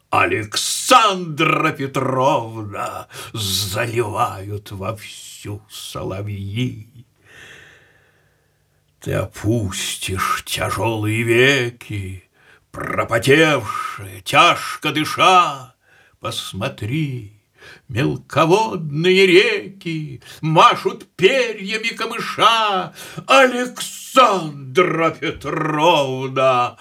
Александра 0.09 1.71
Петровна, 1.71 3.07
заливают 3.31 4.71
вовсю 4.71 5.61
соловьи. 5.69 7.05
Ты 9.01 9.13
опустишь 9.13 10.43
тяжелые 10.47 11.21
веки, 11.21 12.23
пропотевшие, 12.71 14.21
тяжко 14.21 14.91
дыша, 14.91 15.75
посмотри, 16.19 17.40
Мелководные 17.87 19.25
реки 19.27 20.21
машут 20.41 21.07
перьями 21.15 21.93
камыша. 21.95 22.93
Александра 23.27 25.11
Петровна, 25.11 26.77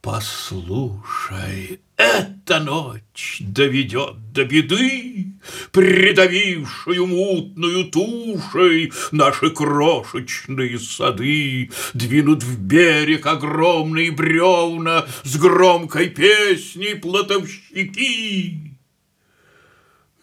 послушай, 0.00 1.80
эта 1.96 2.60
ночь 2.60 3.38
доведет 3.40 4.32
до 4.32 4.44
беды, 4.44 5.32
Придавившую 5.72 7.06
мутную 7.06 7.84
тушей 7.84 8.92
Наши 9.12 9.50
крошечные 9.50 10.78
сады, 10.78 11.70
Двинут 11.94 12.42
в 12.42 12.58
берег 12.60 13.26
огромные 13.26 14.10
бревна 14.10 15.06
С 15.24 15.36
громкой 15.36 16.10
песней 16.10 16.94
платовщики. 16.94 18.65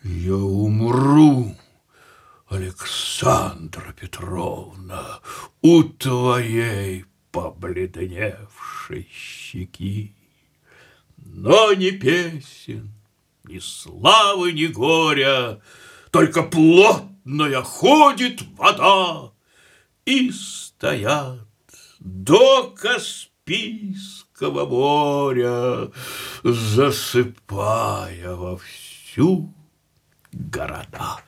Я 0.04 0.36
умру, 0.36 1.56
Александра 2.50 3.94
Петровна, 3.94 5.22
у 5.62 5.84
твоей 5.84 7.06
побледневшей 7.32 9.08
щеки. 9.10 10.14
Но 11.16 11.74
ни 11.74 11.92
песен, 11.92 12.92
ни 13.46 13.60
славы, 13.60 14.52
ни 14.52 14.66
горя, 14.66 15.62
Только 16.12 16.44
плотная 16.44 17.62
ходит 17.62 18.42
вода, 18.58 19.32
И 20.06 20.32
стоят 20.32 21.48
до 22.00 22.76
Каспийского 22.76 24.66
моря, 24.66 25.90
засыпая 26.44 28.36
во 28.36 28.58
всю 28.58 29.54
города. 30.34 31.20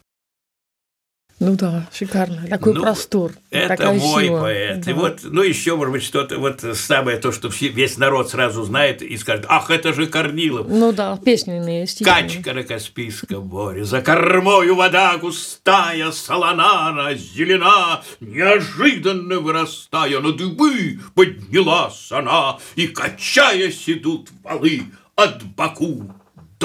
Ну 1.39 1.55
да, 1.55 1.89
шикарно. 1.93 2.47
Такой 2.47 2.73
ну, 2.73 2.81
простор. 2.81 3.33
Это 3.51 3.91
мой 3.91 4.23
сила. 4.23 4.39
поэт. 4.39 4.81
Да. 4.81 4.91
И 4.91 4.93
вот, 4.93 5.19
ну, 5.23 5.43
еще, 5.43 5.75
может 5.75 5.91
быть, 5.91 6.03
что-то, 6.03 6.39
вот 6.39 6.61
самое 6.75 7.17
то, 7.17 7.33
что 7.33 7.49
все, 7.49 7.67
весь 7.67 7.97
народ 7.97 8.29
сразу 8.29 8.63
знает 8.63 9.01
и 9.01 9.17
скажет, 9.17 9.45
ах, 9.49 9.69
это 9.69 9.93
же 9.93 10.07
Корнилов. 10.07 10.67
Ну 10.69 10.93
да, 10.93 11.17
песенные 11.17 11.87
стихи. 11.87 12.09
Качка 12.09 12.53
на 12.53 12.63
Каспийском 12.63 13.47
море, 13.47 13.83
за 13.83 14.01
кормою 14.01 14.75
вода 14.75 15.17
густая, 15.17 16.11
солонана, 16.11 17.13
зелена, 17.15 18.01
неожиданно 18.21 19.39
вырастая 19.39 20.21
на 20.21 20.31
дыбы, 20.31 21.01
поднялась 21.15 22.11
она, 22.11 22.59
и, 22.75 22.87
качаясь, 22.87 23.89
идут 23.89 24.29
валы 24.41 24.83
от 25.15 25.43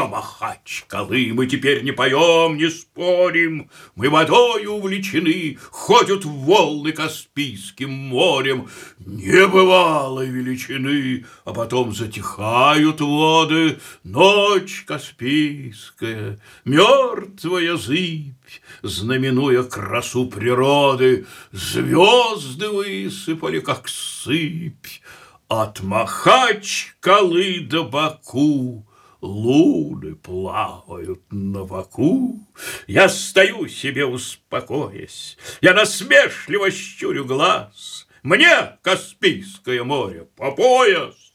До 0.00 0.08
Махачкалы 0.08 1.34
мы 1.34 1.46
теперь 1.46 1.82
не 1.82 1.92
поем, 1.92 2.56
не 2.56 2.70
спорим, 2.70 3.68
Мы 3.96 4.08
водой 4.08 4.64
увлечены, 4.64 5.58
ходят 5.70 6.24
волны 6.24 6.92
Каспийским 6.92 7.90
морем, 7.90 8.70
Небывалой 8.98 10.30
величины, 10.30 11.26
а 11.44 11.52
потом 11.52 11.94
затихают 11.94 13.02
воды, 13.02 13.78
Ночь 14.02 14.84
Каспийская, 14.86 16.40
мертвая 16.64 17.76
зыбь, 17.76 18.62
Знаменуя 18.80 19.64
красу 19.64 20.28
природы, 20.28 21.26
Звезды 21.52 22.70
высыпали, 22.70 23.60
как 23.60 23.86
сыпь, 23.86 25.02
От 25.48 25.82
Махачкалы 25.82 27.60
до 27.60 27.84
Баку 27.84 28.86
Луны 29.20 30.14
плавают 30.14 31.20
на 31.30 31.64
боку. 31.64 32.38
Я 32.86 33.08
стою 33.08 33.68
себе 33.68 34.06
успокоясь, 34.06 35.36
Я 35.60 35.74
насмешливо 35.74 36.70
щурю 36.70 37.24
глаз. 37.24 38.06
Мне 38.22 38.78
Каспийское 38.82 39.84
море 39.84 40.26
по 40.36 40.52
пояс. 40.52 41.32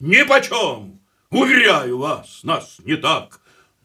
Ни 0.00 0.22
почем, 0.24 1.00
уверяю 1.30 1.98
вас, 1.98 2.40
нас 2.44 2.78
не 2.84 2.96
так. 2.96 3.40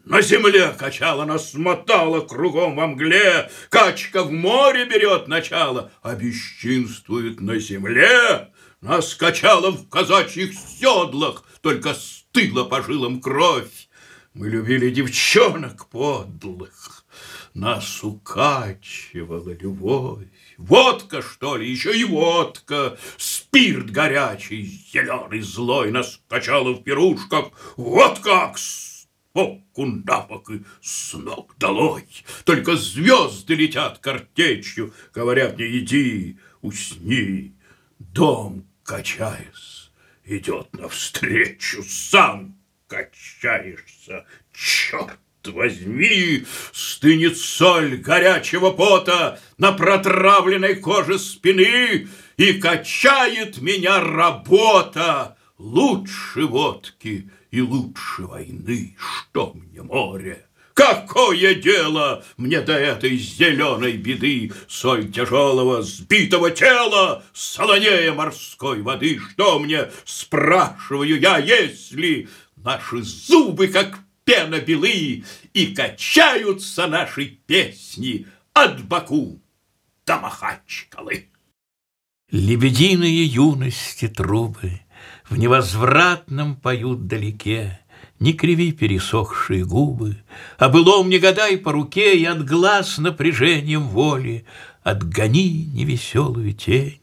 На 0.05 0.21
земле 0.21 0.73
качала, 0.77 1.25
нас 1.25 1.53
мотала 1.53 2.21
кругом 2.21 2.75
во 2.75 2.87
мгле, 2.87 3.49
Качка 3.69 4.23
в 4.23 4.31
море 4.31 4.85
берет 4.85 5.27
начало, 5.27 5.91
а 6.01 6.15
бесчинствует 6.15 7.41
на 7.41 7.59
земле. 7.59 8.49
Нас 8.81 9.13
качала 9.13 9.71
в 9.71 9.89
казачьих 9.89 10.53
седлах, 10.53 11.43
только 11.61 11.93
стыла 11.93 12.63
по 12.63 12.81
жилам 12.81 13.19
кровь. 13.19 13.89
Мы 14.33 14.47
любили 14.47 14.89
девчонок 14.89 15.89
подлых, 15.89 17.05
нас 17.53 18.01
укачивала 18.05 19.49
любовь. 19.49 20.27
Водка, 20.57 21.21
что 21.21 21.57
ли, 21.57 21.69
еще 21.69 21.93
и 21.93 22.05
водка, 22.05 22.97
спирт 23.17 23.91
горячий, 23.91 24.63
зеленый, 24.63 25.41
злой, 25.41 25.91
нас 25.91 26.21
качала 26.29 26.71
в 26.71 26.81
пирушках. 26.81 27.47
Вот 27.75 28.19
как 28.19 28.57
сбоку 28.57 29.85
на 29.85 30.21
бок 30.21 30.51
и 30.51 30.63
с 30.81 31.15
ног 31.15 31.53
долой. 31.57 32.05
Только 32.45 32.77
звезды 32.77 33.55
летят 33.55 33.99
картечью, 33.99 34.93
говорят 35.13 35.57
мне, 35.57 35.79
иди, 35.79 36.39
усни. 36.61 37.55
Дом, 37.99 38.68
качаясь, 38.89 39.91
идет 40.25 40.73
навстречу, 40.73 41.83
сам 41.87 42.57
качаешься, 42.87 44.25
черт 44.51 45.19
возьми, 45.45 46.43
стынет 46.73 47.37
соль 47.37 47.97
горячего 47.97 48.71
пота 48.71 49.39
на 49.59 49.73
протравленной 49.73 50.77
коже 50.77 51.19
спины, 51.19 52.07
и 52.37 52.53
качает 52.53 53.61
меня 53.61 54.01
работа 54.01 55.37
лучше 55.59 56.47
водки 56.47 57.29
и 57.51 57.61
лучше 57.61 58.23
войны, 58.23 58.97
что 58.97 59.53
мне 59.53 59.83
море. 59.83 60.48
Какое 60.73 61.55
дело 61.55 62.23
мне 62.37 62.61
до 62.61 62.73
этой 62.73 63.17
зеленой 63.17 63.93
беды, 63.93 64.51
Соль 64.67 65.11
тяжелого 65.11 65.81
сбитого 65.81 66.51
тела, 66.51 67.23
солонея 67.33 68.13
морской 68.13 68.81
воды? 68.81 69.19
Что 69.19 69.59
мне, 69.59 69.91
спрашиваю 70.05 71.19
я, 71.19 71.37
если 71.37 72.29
наши 72.55 73.01
зубы, 73.01 73.67
как 73.67 73.99
пена 74.23 74.59
белы, 74.59 75.23
И 75.53 75.73
качаются 75.75 76.87
наши 76.87 77.25
песни 77.25 78.27
от 78.53 78.83
Баку 78.83 79.41
до 80.05 80.17
Махачкалы? 80.17 81.29
Лебединые 82.31 83.25
юности 83.25 84.07
трубы 84.07 84.81
В 85.27 85.37
невозвратном 85.37 86.55
поют 86.55 87.07
далеке, 87.07 87.79
не 88.19 88.33
криви 88.33 88.71
пересохшие 88.71 89.65
губы, 89.65 90.17
А 90.57 90.69
былом 90.69 91.09
не 91.09 91.19
гадай 91.19 91.57
по 91.57 91.71
руке 91.71 92.17
И 92.17 92.25
от 92.25 92.45
глаз 92.45 92.97
напряжением 92.97 93.87
воли 93.87 94.45
Отгони 94.83 95.65
невеселую 95.73 96.53
тень. 96.53 96.99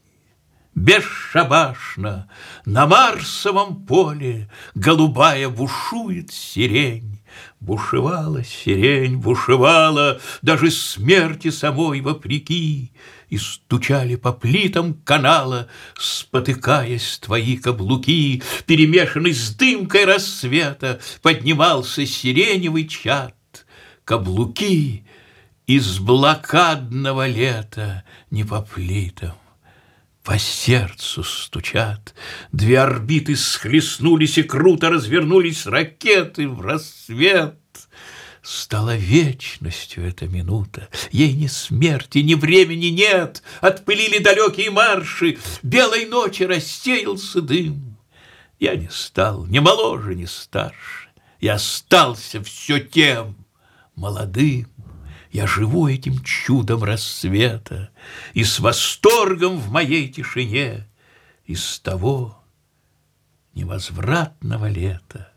Бесшабашно 0.75 2.29
на 2.65 2.85
Марсовом 2.85 3.85
поле 3.85 4.49
Голубая 4.75 5.49
бушует 5.49 6.31
сирень. 6.31 7.19
Бушевала 7.59 8.43
сирень, 8.43 9.17
бушевала 9.17 10.19
Даже 10.41 10.69
смерти 10.69 11.49
самой 11.49 12.01
вопреки, 12.01 12.91
и 13.29 13.37
стучали 13.37 14.15
по 14.15 14.31
плитам 14.31 14.93
канала, 14.93 15.67
Спотыкаясь 15.99 17.19
твои 17.19 17.57
каблуки, 17.57 18.41
Перемешанный 18.65 19.33
с 19.33 19.55
дымкой 19.55 20.05
рассвета, 20.05 20.99
Поднимался 21.21 22.05
сиреневый 22.05 22.87
чад. 22.87 23.35
Каблуки 24.05 25.05
из 25.65 25.99
блокадного 25.99 27.27
лета 27.27 28.03
Не 28.31 28.45
по 28.45 28.61
плитам, 28.61 29.33
по 30.23 30.37
сердцу 30.37 31.23
стучат. 31.23 32.13
Две 32.51 32.79
орбиты 32.79 33.35
схлестнулись 33.35 34.37
и 34.37 34.43
круто 34.43 34.89
развернулись 34.89 35.65
ракеты 35.65 36.49
в 36.49 36.59
рассвет. 36.59 37.55
Стала 38.47 38.95
вечностью 38.95 40.07
эта 40.07 40.25
минута, 40.25 40.87
Ей 41.11 41.33
ни 41.33 41.47
смерти, 41.47 42.19
ни 42.19 42.33
времени 42.33 42.85
нет, 42.85 43.43
Отпылили 43.59 44.19
далекие 44.19 44.71
марши, 44.71 45.37
Белой 45.63 46.05
ночи 46.05 46.43
рассеялся 46.43 47.41
дым. 47.41 47.97
Я 48.57 48.77
не 48.77 48.87
стал 48.87 49.45
ни 49.47 49.59
моложе, 49.59 50.15
ни 50.15 50.23
старше, 50.23 51.09
Я 51.41 51.55
остался 51.55 52.41
все 52.41 52.79
тем 52.79 53.35
молодым. 53.97 54.69
Я 55.29 55.45
живу 55.45 55.89
этим 55.89 56.23
чудом 56.23 56.85
рассвета, 56.85 57.89
И 58.33 58.45
с 58.45 58.59
восторгом 58.59 59.57
в 59.57 59.71
моей 59.71 60.07
тишине 60.07 60.87
Из 61.43 61.79
того 61.79 62.41
невозвратного 63.53 64.69
лета 64.69 65.33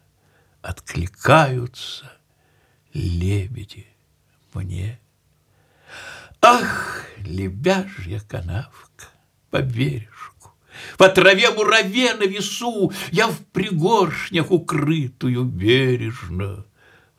Откликаются 0.63 2.20
лебеди 2.93 3.87
мне. 4.55 4.99
Ах, 6.43 7.05
лебяжья 7.25 8.21
канавка 8.21 9.09
по 9.51 9.61
бережку, 9.61 10.53
По 10.97 11.09
траве 11.09 11.51
мураве 11.51 12.15
на 12.15 12.25
весу 12.25 12.93
Я 13.11 13.29
в 13.29 13.39
пригоршнях 13.53 14.51
укрытую 14.51 15.45
бережно 15.45 16.65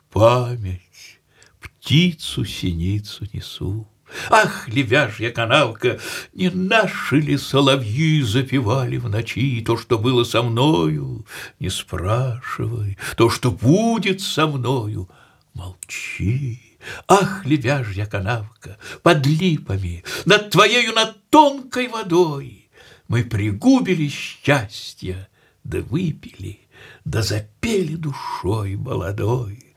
Память, 0.10 1.20
птицу 1.60 2.44
синицу 2.44 3.26
несу. 3.32 3.88
Ах, 4.30 4.68
лебяжья 4.68 5.32
канавка, 5.32 6.00
не 6.34 6.50
наши 6.50 7.20
ли 7.20 7.38
соловьи 7.38 8.22
запевали 8.24 8.98
в 8.98 9.08
ночи 9.08 9.62
То, 9.62 9.78
что 9.78 9.98
было 9.98 10.26
со 10.26 10.42
мною, 10.42 11.26
не 11.60 11.70
спрашивай, 11.70 12.98
То, 13.16 13.30
что 13.30 13.52
будет 13.52 14.20
со 14.20 14.48
мною— 14.48 15.08
Молчи, 15.54 16.78
ах, 17.08 17.46
лебяжья 17.46 18.06
канавка, 18.06 18.78
под 19.04 19.26
липами, 19.26 20.04
Над 20.26 20.50
твоею, 20.50 20.94
над 20.94 21.30
тонкой 21.30 21.88
водой 21.88 22.70
Мы 23.08 23.24
пригубили 23.24 24.08
счастье, 24.08 25.28
да 25.64 25.80
выпили, 25.82 26.60
Да 27.04 27.22
запели 27.22 27.96
душой 27.96 28.76
молодой. 28.76 29.76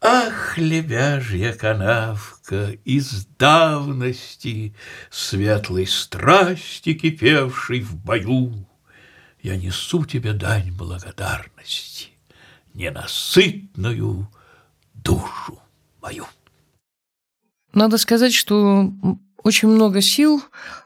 Ах, 0.00 0.58
лебяжья 0.58 1.52
канавка, 1.52 2.72
из 2.84 3.26
давности 3.38 4.74
Светлой 5.10 5.86
страсти, 5.86 6.94
кипевшей 6.94 7.80
в 7.80 7.96
бою, 7.96 8.66
я 9.42 9.56
несу 9.56 10.04
тебе 10.04 10.32
дань 10.32 10.72
благодарности, 10.72 12.08
ненасытную 12.72 14.28
душу 15.04 15.60
мою. 16.02 16.26
Надо 17.72 17.98
сказать, 17.98 18.32
что 18.32 18.92
очень 19.42 19.68
много 19.68 20.00
сил 20.00 20.42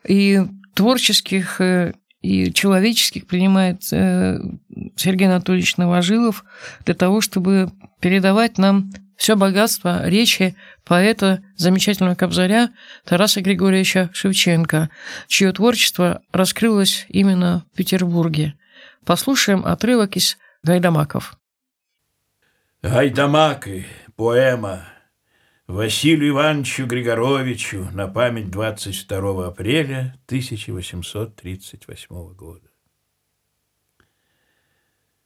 и 0.06 0.42
творческих, 0.74 1.60
э, 1.60 1.94
и 2.20 2.52
человеческих 2.52 3.26
принимает 3.26 3.82
э, 3.92 4.38
Сергей 4.96 5.28
Анатольевич 5.28 5.76
Новожилов 5.76 6.44
для 6.84 6.94
того, 6.94 7.20
чтобы 7.20 7.70
передавать 8.00 8.58
нам 8.58 8.90
все 9.16 9.36
богатство 9.36 10.08
речи 10.08 10.56
поэта, 10.84 11.42
замечательного 11.56 12.14
кобзаря 12.14 12.70
Тараса 13.04 13.40
Григорьевича 13.40 14.10
Шевченко, 14.12 14.90
чье 15.26 15.52
творчество 15.52 16.22
раскрылось 16.32 17.04
именно 17.08 17.64
в 17.72 17.76
Петербурге. 17.76 18.54
Послушаем 19.04 19.64
отрывок 19.66 20.16
из 20.16 20.38
«Гайдамаков». 20.62 21.38
«Гайдамаки»– 22.82 23.86
поэма 24.17 24.85
Василию 25.67 26.29
Ивановичу 26.29 26.85
Григоровичу 26.85 27.89
на 27.93 28.07
память 28.07 28.49
22 28.49 29.47
апреля 29.47 30.15
1838 30.27 32.15
года. 32.15 32.69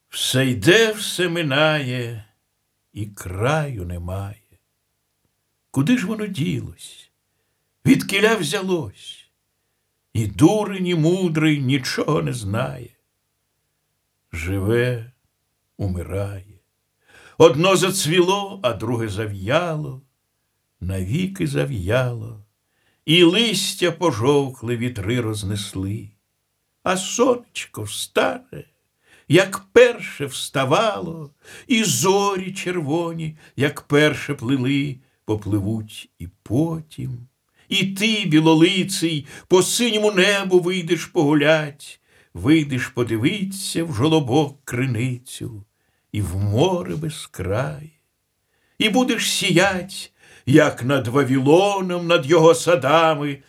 Все 0.09 0.47
йде, 0.47 0.91
все 0.91 1.29
минає, 1.29 2.25
і 2.93 3.05
краю 3.05 3.85
немає. 3.85 4.59
Куди 5.71 5.97
ж 5.97 6.07
воно 6.07 6.27
ділось? 6.27 7.11
Від 7.85 8.03
кіля 8.03 8.35
взялось, 8.35 9.31
і 10.13 10.27
дурень, 10.27 10.87
і 10.87 10.95
мудрий 10.95 11.61
нічого 11.61 12.21
не 12.21 12.33
знає. 12.33 12.89
Живе, 14.31 15.11
умирає. 15.77 16.50
Одно 17.38 17.76
зацвіло, 17.76 18.60
а 18.62 18.72
друге 18.72 19.08
зав'яло, 19.08 20.02
навіки 20.80 21.46
зав'яло, 21.46 22.44
і 23.04 23.22
листя 23.22 23.92
пожовкли 23.92 24.76
вітри 24.76 25.20
рознесли, 25.20 26.08
а 26.82 26.96
сонечко 26.96 27.82
встане 27.82 28.64
як 29.28 29.64
перше 29.72 30.26
вставало, 30.26 31.30
і 31.66 31.84
зорі 31.84 32.52
червоні, 32.52 33.36
як 33.56 33.80
перше 33.80 34.34
плили, 34.34 34.96
попливуть 35.24 36.10
і 36.18 36.28
потім. 36.42 37.28
І 37.68 37.86
ти, 37.86 38.24
білолиций, 38.26 39.26
по 39.48 39.62
синьому 39.62 40.12
небу 40.12 40.60
вийдеш 40.60 41.06
погулять, 41.06 42.00
вийдеш 42.34 42.88
подивиться 42.88 43.84
в 43.84 43.94
жолобок 43.94 44.64
криницю 44.64 45.64
і 46.12 46.22
в 46.22 46.36
море 46.36 46.96
безкрає, 46.96 47.90
і 48.78 48.88
будеш 48.88 49.30
сіять, 49.30 50.12
як 50.46 50.82
над 50.82 51.08
Вавілоном, 51.08 52.06
над 52.06 52.26
його 52.26 52.54
садами, 52.54 53.42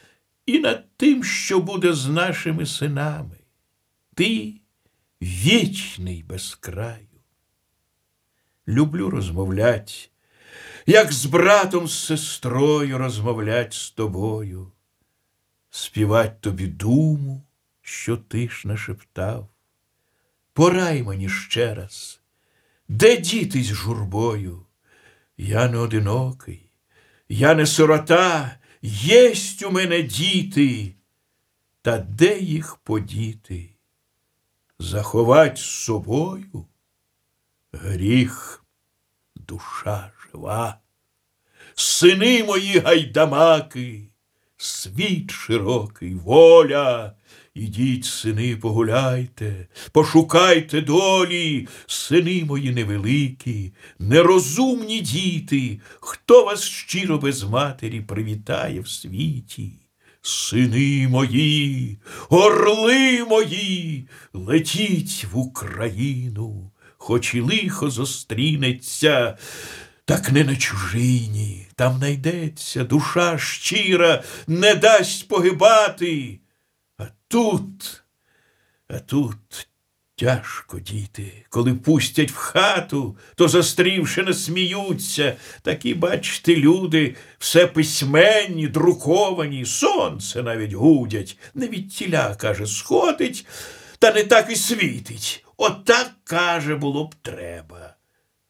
і 0.45 0.59
над 0.59 0.97
тим, 0.97 1.23
що 1.23 1.59
буде 1.59 1.93
з 1.93 2.07
нашими 2.07 2.65
синами. 2.65 3.37
Ти 4.15 4.53
вічний 5.21 6.23
без 6.23 6.55
краю. 6.55 7.07
Люблю 8.67 9.09
розмовлять, 9.09 10.11
як 10.85 11.11
з 11.11 11.25
братом, 11.25 11.87
з 11.87 12.05
сестрою 12.05 12.97
розмовлять 12.97 13.73
з 13.73 13.91
тобою, 13.91 14.71
співать 15.69 16.41
тобі 16.41 16.67
думу, 16.67 17.43
що 17.81 18.17
ти 18.17 18.49
ж 18.49 18.67
нашептав. 18.67 19.49
Порай 20.53 21.03
мені 21.03 21.29
ще 21.29 21.75
раз, 21.75 22.21
де 22.87 23.17
дітись 23.17 23.67
журбою? 23.67 24.65
Я 25.37 25.69
не 25.69 25.77
одинокий, 25.77 26.69
я 27.29 27.55
не 27.55 27.65
сирота, 27.65 28.57
єсть 28.81 29.63
у 29.63 29.71
мене 29.71 30.01
діти, 30.01 30.95
та 31.81 31.97
де 31.97 32.39
їх 32.39 32.75
подіти? 32.75 33.73
заховать 34.83 35.57
з 35.57 35.65
собою 35.65 36.65
гріх, 37.71 38.63
душа 39.35 40.11
жива, 40.21 40.79
сини 41.75 42.43
мої 42.43 42.79
гайдамаки, 42.79 44.07
світ 44.57 45.31
широкий, 45.31 46.15
воля. 46.15 47.15
Ідіть, 47.55 48.05
сини, 48.05 48.55
погуляйте, 48.55 49.67
пошукайте 49.91 50.81
долі, 50.81 51.67
сини 51.87 52.45
мої 52.45 52.71
невеликі, 52.71 53.73
нерозумні 53.99 54.99
діти, 54.99 55.79
хто 55.99 56.45
вас 56.45 56.63
щиро 56.63 57.17
без 57.17 57.43
матері 57.43 58.01
привітає 58.01 58.79
в 58.79 58.87
світі. 58.87 59.71
Сини 60.21 61.07
мої, 61.07 61.97
орли 62.29 63.23
мої, 63.23 64.07
летіть 64.33 65.25
в 65.31 65.37
Україну, 65.37 66.71
хоч 66.97 67.35
і 67.35 67.41
лихо 67.41 67.89
зустрінеться, 67.89 69.37
так 70.05 70.31
не 70.31 70.43
на 70.43 70.55
чужині, 70.55 71.67
там 71.75 71.99
найдеться 71.99 72.83
душа 72.83 73.37
щира, 73.37 74.23
не 74.47 74.75
дасть 74.75 75.27
погибати. 75.27 76.39
Тут, 77.33 78.03
а 78.87 78.99
тут 78.99 79.67
Тяжко, 80.15 80.79
діти, 80.79 81.45
коли 81.49 81.73
пустять 81.73 82.31
в 82.31 82.35
хату, 82.35 83.17
то 83.35 83.47
застрівши 83.47 84.23
не 84.23 84.33
сміються. 84.33 85.35
Такі, 85.61 85.93
бачите, 85.93 86.55
люди 86.55 87.15
все 87.39 87.67
письменні, 87.67 88.67
друковані, 88.67 89.65
сонце 89.65 90.43
навіть 90.43 90.73
гудять, 90.73 91.37
не 91.53 91.67
від 91.67 91.89
тіля, 91.89 92.35
каже, 92.35 92.67
сходить, 92.67 93.45
та 93.99 94.13
не 94.13 94.23
так 94.23 94.51
і 94.51 94.55
світить. 94.55 95.45
Отак, 95.57 96.11
каже, 96.23 96.75
було 96.75 97.05
б 97.05 97.15
треба. 97.15 97.95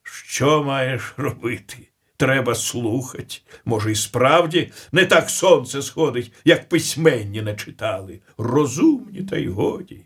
Що 0.04 0.64
маєш 0.64 1.14
робити? 1.18 1.93
Треба 2.24 2.56
слухать. 2.56 3.46
Може, 3.66 3.92
і 3.92 3.96
справді 3.96 4.72
не 4.92 5.06
так 5.06 5.30
сонце 5.30 5.82
сходить, 5.82 6.32
як 6.46 6.70
письменні 6.70 7.42
не 7.42 7.56
читали. 7.56 8.20
Розумні, 8.38 9.24
та 9.24 9.38
й 9.38 9.48
годі. 9.48 10.06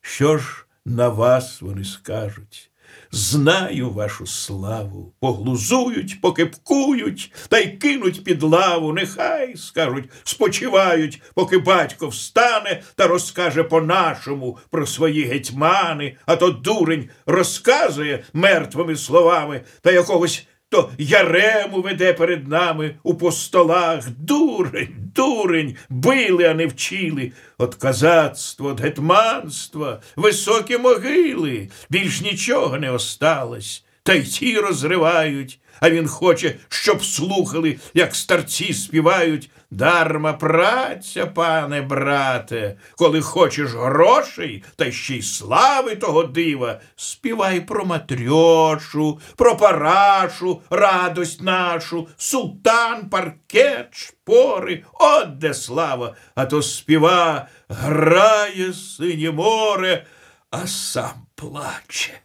Що 0.00 0.38
ж? 0.38 0.64
на 0.88 1.08
вас 1.08 1.60
вони 1.62 1.84
скажуть. 1.84 2.70
Знаю 3.10 3.90
вашу 3.90 4.26
славу, 4.26 5.14
поглузують, 5.20 6.20
покипкують 6.20 7.32
та 7.48 7.58
й 7.58 7.68
кинуть 7.68 8.24
під 8.24 8.42
лаву. 8.42 8.92
Нехай, 8.92 9.56
скажуть, 9.56 10.10
спочивають, 10.24 11.22
поки 11.34 11.58
батько 11.58 12.08
встане 12.08 12.82
та 12.94 13.06
розкаже 13.06 13.64
по-нашому 13.64 14.58
про 14.70 14.86
свої 14.86 15.24
гетьмани, 15.24 16.16
а 16.26 16.36
то 16.36 16.50
дурень 16.50 17.08
розказує 17.26 18.24
мертвими 18.32 18.96
словами 18.96 19.60
та 19.80 19.92
якогось 19.92 20.46
то 20.68 20.90
ярему 20.98 21.80
веде 21.82 22.12
перед 22.12 22.46
нами 22.48 22.98
у 23.02 23.14
постолах. 23.14 24.08
Дурень, 24.10 25.12
дурень, 25.14 25.78
били, 25.88 26.44
а 26.44 26.54
не 26.54 26.66
вчили. 26.66 27.32
От 27.58 27.74
казацтва, 27.74 28.72
от 28.72 28.80
гетманства, 28.80 30.00
високі 30.16 30.78
могили, 30.78 31.70
більш 31.90 32.20
нічого 32.20 32.78
не 32.78 32.90
осталось. 32.90 33.84
Та 34.08 34.14
й 34.14 34.22
ті 34.22 34.58
розривають, 34.58 35.60
а 35.80 35.90
він 35.90 36.08
хоче, 36.08 36.56
щоб 36.68 37.04
слухали, 37.04 37.78
як 37.94 38.14
старці 38.14 38.74
співають. 38.74 39.50
Дарма 39.70 40.32
праця, 40.32 41.26
пане 41.26 41.82
брате, 41.82 42.76
коли 42.96 43.20
хочеш 43.20 43.70
грошей 43.70 44.64
та 44.76 44.92
ще 44.92 45.14
й 45.14 45.22
слави 45.22 45.96
того 45.96 46.22
дива, 46.22 46.80
співай 46.96 47.60
про 47.60 47.84
матрьошу, 47.84 49.20
про 49.36 49.56
парашу, 49.56 50.62
радость 50.70 51.42
нашу, 51.42 52.08
султан, 52.16 53.08
паркет, 53.08 53.88
шпори, 53.94 54.84
от 54.92 55.38
де 55.38 55.54
слава, 55.54 56.14
а 56.34 56.46
то 56.46 56.62
співа 56.62 57.48
грає 57.68 58.72
синє 58.72 59.30
море, 59.30 60.06
а 60.50 60.66
сам 60.66 61.26
плаче. 61.34 62.20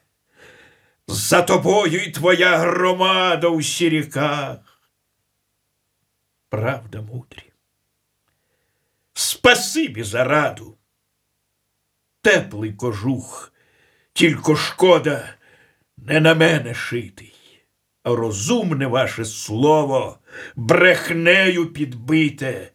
За 1.08 1.42
тобою 1.42 2.00
й 2.02 2.12
твоя 2.12 2.58
громада 2.58 3.48
у 3.48 3.62
сіріках 3.62 4.74
правда 6.50 7.02
мудрі. 7.02 7.52
Спасибі 9.14 10.04
за 10.04 10.24
раду. 10.24 10.78
Теплий 12.22 12.74
кожух, 12.74 13.54
тільки 14.14 14.56
шкода 14.56 15.34
не 15.98 16.20
на 16.20 16.36
мене 16.36 16.74
шитий, 16.74 17.36
а 18.04 18.16
розумне 18.16 18.88
ваше 18.88 19.26
слово 19.26 20.20
брехнею 20.56 21.74
підбите. 21.74 22.73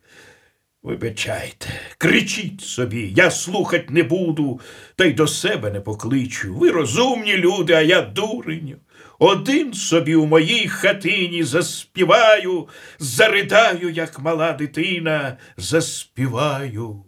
Вибачайте, 0.82 1.66
кричіть 1.98 2.60
собі, 2.60 3.12
я 3.16 3.30
слухать 3.30 3.90
не 3.90 4.02
буду, 4.02 4.60
та 4.96 5.04
й 5.04 5.12
до 5.12 5.26
себе 5.26 5.70
не 5.70 5.80
покличу. 5.80 6.54
Ви 6.54 6.70
розумні 6.70 7.36
люди, 7.36 7.72
а 7.72 7.80
я 7.80 8.02
дурень. 8.02 8.76
Один 9.18 9.74
собі 9.74 10.14
у 10.14 10.26
моїй 10.26 10.68
хатині 10.68 11.42
заспіваю, 11.42 12.68
заридаю, 12.98 13.90
як 13.90 14.18
мала 14.18 14.52
дитина, 14.52 15.36
заспіваю. 15.56 17.04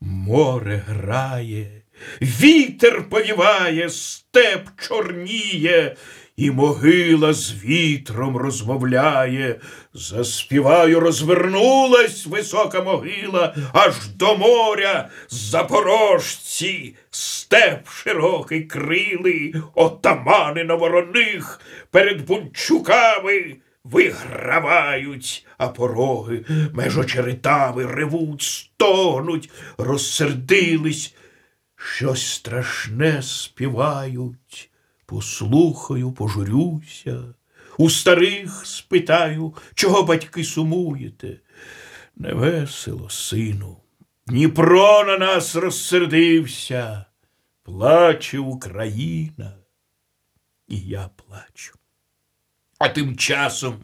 Море 0.00 0.82
грає, 0.88 1.82
вітер 2.22 3.08
повіває, 3.08 3.90
степ 3.90 4.68
чорніє, 4.76 5.96
і 6.36 6.50
могила 6.50 7.32
з 7.32 7.64
вітром 7.64 8.36
розмовляє. 8.36 9.60
Заспіваю, 9.94 11.00
розвернулась 11.00 12.26
висока 12.26 12.82
могила, 12.82 13.56
аж 13.72 13.94
до 14.14 14.36
моря 14.36 15.08
запорожці, 15.28 16.94
степ 17.10 17.88
широкий 17.88 18.62
крили, 18.62 19.54
отамани 19.74 20.64
на 20.64 20.74
вороних 20.74 21.60
перед 21.90 22.26
бунчуками 22.26 23.56
вигравають, 23.84 25.46
а 25.58 25.68
пороги 25.68 26.44
меж 26.72 26.98
очеретами 26.98 27.86
ревуть, 27.86 28.42
стогнуть, 28.42 29.50
розсердились, 29.78 31.14
щось 31.76 32.30
страшне 32.30 33.22
співають. 33.22 34.70
Послухаю, 35.06 36.12
пожурюся, 36.12 37.34
у 37.78 37.90
старих 37.90 38.66
спитаю, 38.66 39.54
чого 39.74 40.02
батьки 40.02 40.44
сумуєте. 40.44 41.40
Невесело, 42.16 43.10
сину, 43.10 43.76
Дніпро 44.26 45.04
на 45.04 45.18
нас 45.18 45.56
розсердився, 45.56 47.04
плаче 47.62 48.38
Україна, 48.38 49.52
і 50.68 50.80
я 50.80 51.10
плачу. 51.16 51.74
А 52.78 52.88
тим 52.88 53.16
часом 53.16 53.74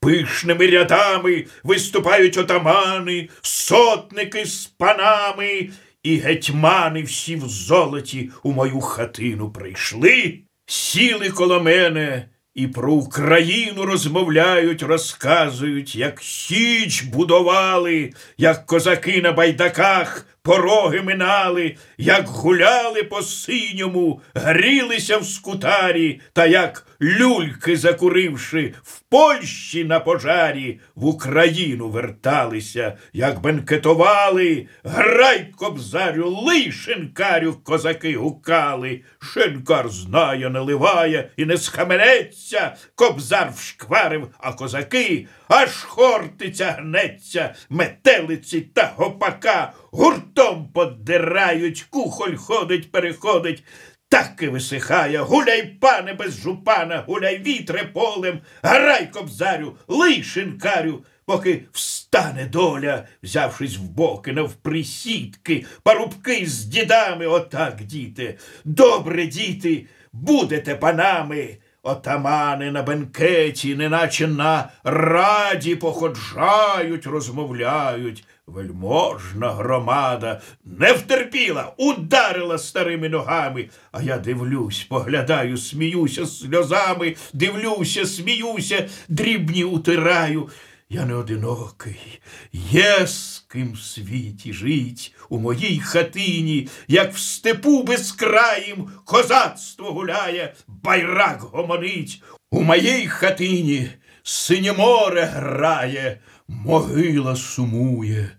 пишними 0.00 0.66
рядами 0.66 1.46
виступають 1.64 2.36
отамани, 2.36 3.28
сотники 3.42 4.44
з 4.44 4.66
панами, 4.66 5.70
і 6.02 6.16
гетьмани 6.16 7.02
всі 7.02 7.36
в 7.36 7.48
золоті 7.48 8.30
у 8.42 8.52
мою 8.52 8.80
хатину 8.80 9.52
прийшли, 9.52 10.40
сіли 10.67 11.29
коло 11.29 11.59
мене 11.59 12.29
і 12.55 12.67
про 12.67 12.93
Україну 12.93 13.85
розмовляють, 13.85 14.83
розказують, 14.83 15.95
як 15.95 16.21
січ 16.21 17.03
будували, 17.03 18.13
як 18.37 18.65
козаки 18.65 19.21
на 19.21 19.31
байдаках 19.31 20.25
пороги 20.42 21.02
минали, 21.02 21.76
як 21.98 22.28
гуляли 22.28 23.02
по 23.02 23.22
синьому, 23.22 24.20
грілися 24.34 25.18
в 25.18 25.26
скутарі, 25.26 26.20
та 26.32 26.46
як 26.46 26.86
люльки, 27.02 27.76
закуривши, 27.76 28.74
в 28.82 29.00
Польщі 29.00 29.84
на 29.84 30.00
пожарі, 30.00 30.80
в 30.94 31.06
Україну 31.06 31.88
верталися, 31.88 32.96
як 33.12 33.40
бенкетували, 33.40 34.66
грай 34.84 35.52
кобзарю, 35.56 36.30
лий 36.30 36.72
шинкарю, 36.72 37.54
козаки 37.64 38.16
гукали. 38.16 39.00
Шинкар 39.18 39.88
знає, 39.88 40.50
наливає 40.50 41.30
і 41.36 41.44
не 41.44 41.56
схаменеться, 41.56 42.76
кобзар 42.94 43.52
вшкварив, 43.56 44.28
а 44.38 44.52
козаки 44.52 45.26
аж 45.48 45.70
хортиця 45.70 46.76
гнеться, 46.78 47.54
метелиці 47.68 48.60
та 48.60 48.92
гопака 48.96 49.72
гуртом 49.90 50.68
поддирають, 50.74 51.86
кухоль 51.90 52.34
ходить, 52.36 52.92
переходить. 52.92 53.64
Так 54.10 54.32
і 54.40 54.48
висихає, 54.48 55.18
гуляй, 55.18 55.62
пане, 55.80 56.14
без 56.14 56.40
жупана, 56.40 57.04
гуляй 57.06 57.42
вітре 57.42 57.84
полем, 57.84 58.40
грай 58.62 59.06
кобзарю, 59.06 59.76
лий 59.88 60.22
шинкарю, 60.22 61.04
поки 61.26 61.62
встане 61.72 62.46
доля, 62.46 63.06
взявшись 63.22 63.76
в 63.76 63.82
боки, 63.82 64.32
навприсідки, 64.32 65.66
парубки 65.82 66.46
з 66.46 66.64
дідами, 66.64 67.26
отак, 67.26 67.82
діти, 67.82 68.38
добре, 68.64 69.26
діти, 69.26 69.86
будете 70.12 70.74
панами. 70.74 71.58
Отамани 71.82 72.70
на 72.70 72.82
бенкеті, 72.82 73.74
неначе 73.74 74.26
на 74.26 74.68
раді 74.84 75.76
походжають, 75.76 77.06
розмовляють. 77.06 78.24
Вельможна 78.46 79.52
громада 79.52 80.40
не 80.64 80.92
втерпіла, 80.92 81.72
ударила 81.76 82.58
старими 82.58 83.08
ногами. 83.08 83.68
А 83.92 84.02
я 84.02 84.18
дивлюсь, 84.18 84.84
поглядаю, 84.84 85.56
сміюся 85.58 86.26
сльозами, 86.26 87.16
дивлюся, 87.32 88.06
сміюся, 88.06 88.88
дрібні 89.08 89.64
утираю. 89.64 90.48
Я 90.90 91.04
не 91.04 91.14
одинокий, 91.14 92.20
є 92.52 93.06
з 93.06 93.44
ким 93.48 93.72
в 93.72 93.78
світі 93.78 94.52
жить, 94.52 95.14
у 95.28 95.38
моїй 95.38 95.80
хатині, 95.80 96.68
як 96.88 97.14
в 97.14 97.18
степу 97.18 97.82
безкраїм 97.82 98.90
козацтво 99.04 99.92
гуляє, 99.92 100.54
байрак 100.66 101.40
гомонить. 101.40 102.22
У 102.50 102.62
моїй 102.62 103.06
хатині 103.06 103.88
синє 104.22 104.72
море 104.72 105.24
грає, 105.24 106.20
могила 106.48 107.36
сумує, 107.36 108.30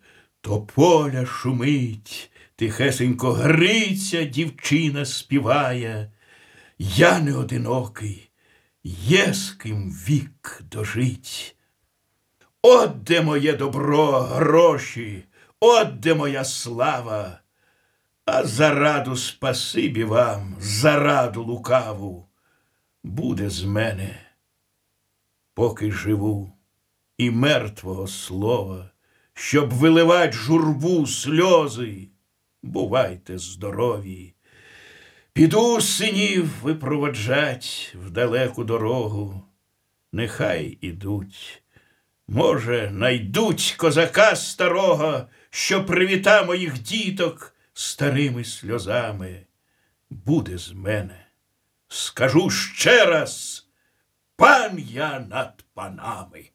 то 0.42 0.62
поля 0.62 1.26
шумить, 1.26 2.32
тихесенько 2.56 3.32
гриця 3.32 4.24
дівчина 4.24 5.06
співає. 5.06 6.12
Я 6.80 7.20
не 7.20 7.34
одинокий, 7.34 8.30
є 8.84 9.34
з 9.34 9.52
ким 9.52 9.92
вік 9.92 10.62
дожить. 10.72 11.56
От 12.62 13.04
де 13.04 13.22
моє 13.22 13.54
добро, 13.54 14.20
гроші, 14.20 15.24
от 15.60 16.00
де 16.00 16.14
моя 16.14 16.44
слава, 16.44 17.40
а 18.26 18.44
зараду 18.44 19.16
спасибі 19.16 20.04
вам, 20.04 20.56
зараду 20.60 21.44
лукаву, 21.44 22.28
буде 23.04 23.50
з 23.50 23.64
мене, 23.64 24.20
поки 25.54 25.92
живу, 25.92 26.54
і 27.18 27.32
мертвого 27.32 28.08
слова, 28.08 28.92
щоб 29.34 29.70
виливать 29.70 30.34
журбу 30.34 31.08
сльози, 31.08 32.08
бувайте 32.64 33.38
здорові. 33.38 34.34
Піду 35.34 35.82
синів 35.82 36.50
випроводжать 36.62 37.96
в 38.06 38.10
далеку 38.10 38.64
дорогу, 38.64 39.44
нехай 40.12 40.78
ідуть. 40.82 41.64
Може, 42.28 42.92
найдуть 42.92 43.76
козака 43.78 44.36
старого, 44.36 45.28
що 45.51 45.85
привіта 45.85 46.43
моїх 46.43 46.83
діток 46.83 47.55
старими 47.75 48.45
сльозами. 48.45 49.41
Буде 50.11 50.59
з 50.59 50.73
мене. 50.73 51.27
Скажу 51.89 52.51
ще 52.51 53.05
раз, 53.05 53.67
пан 54.37 54.79
я 54.79 55.21
над 55.31 55.65
панами. 55.75 56.51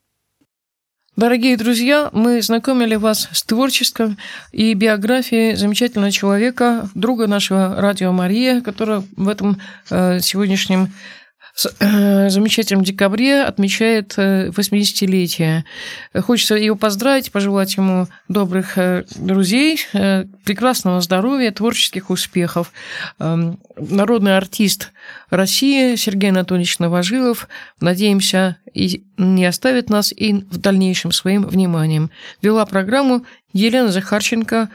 Дорогие 1.15 1.57
друзья, 1.57 2.09
мы 2.13 2.41
знакомили 2.41 2.95
вас 2.95 3.27
с 3.33 3.43
творчеством 3.43 4.17
и 4.53 4.73
биографией 4.73 5.55
замечательного 5.55 6.11
человека, 6.11 6.89
друга 6.95 7.27
нашего 7.27 7.75
радио 7.81 8.13
Мария, 8.13 8.61
который 8.61 9.03
в 9.17 9.27
этом 9.27 9.59
э, 9.91 10.21
сегодняшнем 10.21 10.85
Э, 10.85 11.22
замечательном 11.56 12.82
декабре 12.82 13.42
отмечает 13.42 14.18
80-летие. 14.18 15.62
Э, 16.12 16.20
Хочется 16.20 16.56
его 16.56 16.74
поздравить, 16.76 17.30
пожелать 17.30 17.76
ему 17.76 18.08
добрых 18.28 18.76
э, 18.76 19.04
друзей, 19.14 19.78
прекрасного 20.44 21.00
здоровья, 21.00 21.52
творческих 21.52 22.10
успехов. 22.10 22.72
Эм, 23.20 23.60
народный 23.76 24.36
артист 24.36 24.92
России 25.30 25.94
Сергей 25.94 26.30
Анатольевич 26.30 26.78
Новожилов, 26.80 27.48
надеемся, 27.80 28.56
и 28.72 29.04
не 29.16 29.46
оставит 29.46 29.90
нас 29.90 30.12
и 30.12 30.32
в 30.32 30.58
дальнейшем 30.58 31.12
своим 31.12 31.44
вниманием. 31.44 32.10
Вела 32.42 32.66
программу 32.66 33.24
Елена 33.52 33.92
Захарченко, 33.92 34.68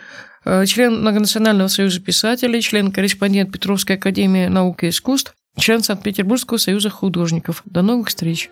член 0.65 1.01
Многонационального 1.01 1.67
союза 1.67 1.99
писателей, 1.99 2.61
член-корреспондент 2.61 3.51
Петровской 3.51 3.97
академии 3.97 4.47
наук 4.47 4.84
и 4.84 4.89
искусств, 4.89 5.36
член 5.58 5.84
Санкт-Петербургского 5.84 6.58
союза 6.58 6.89
художников. 6.89 7.62
До 7.66 7.82
новых 7.82 8.10
встреч! 8.10 8.50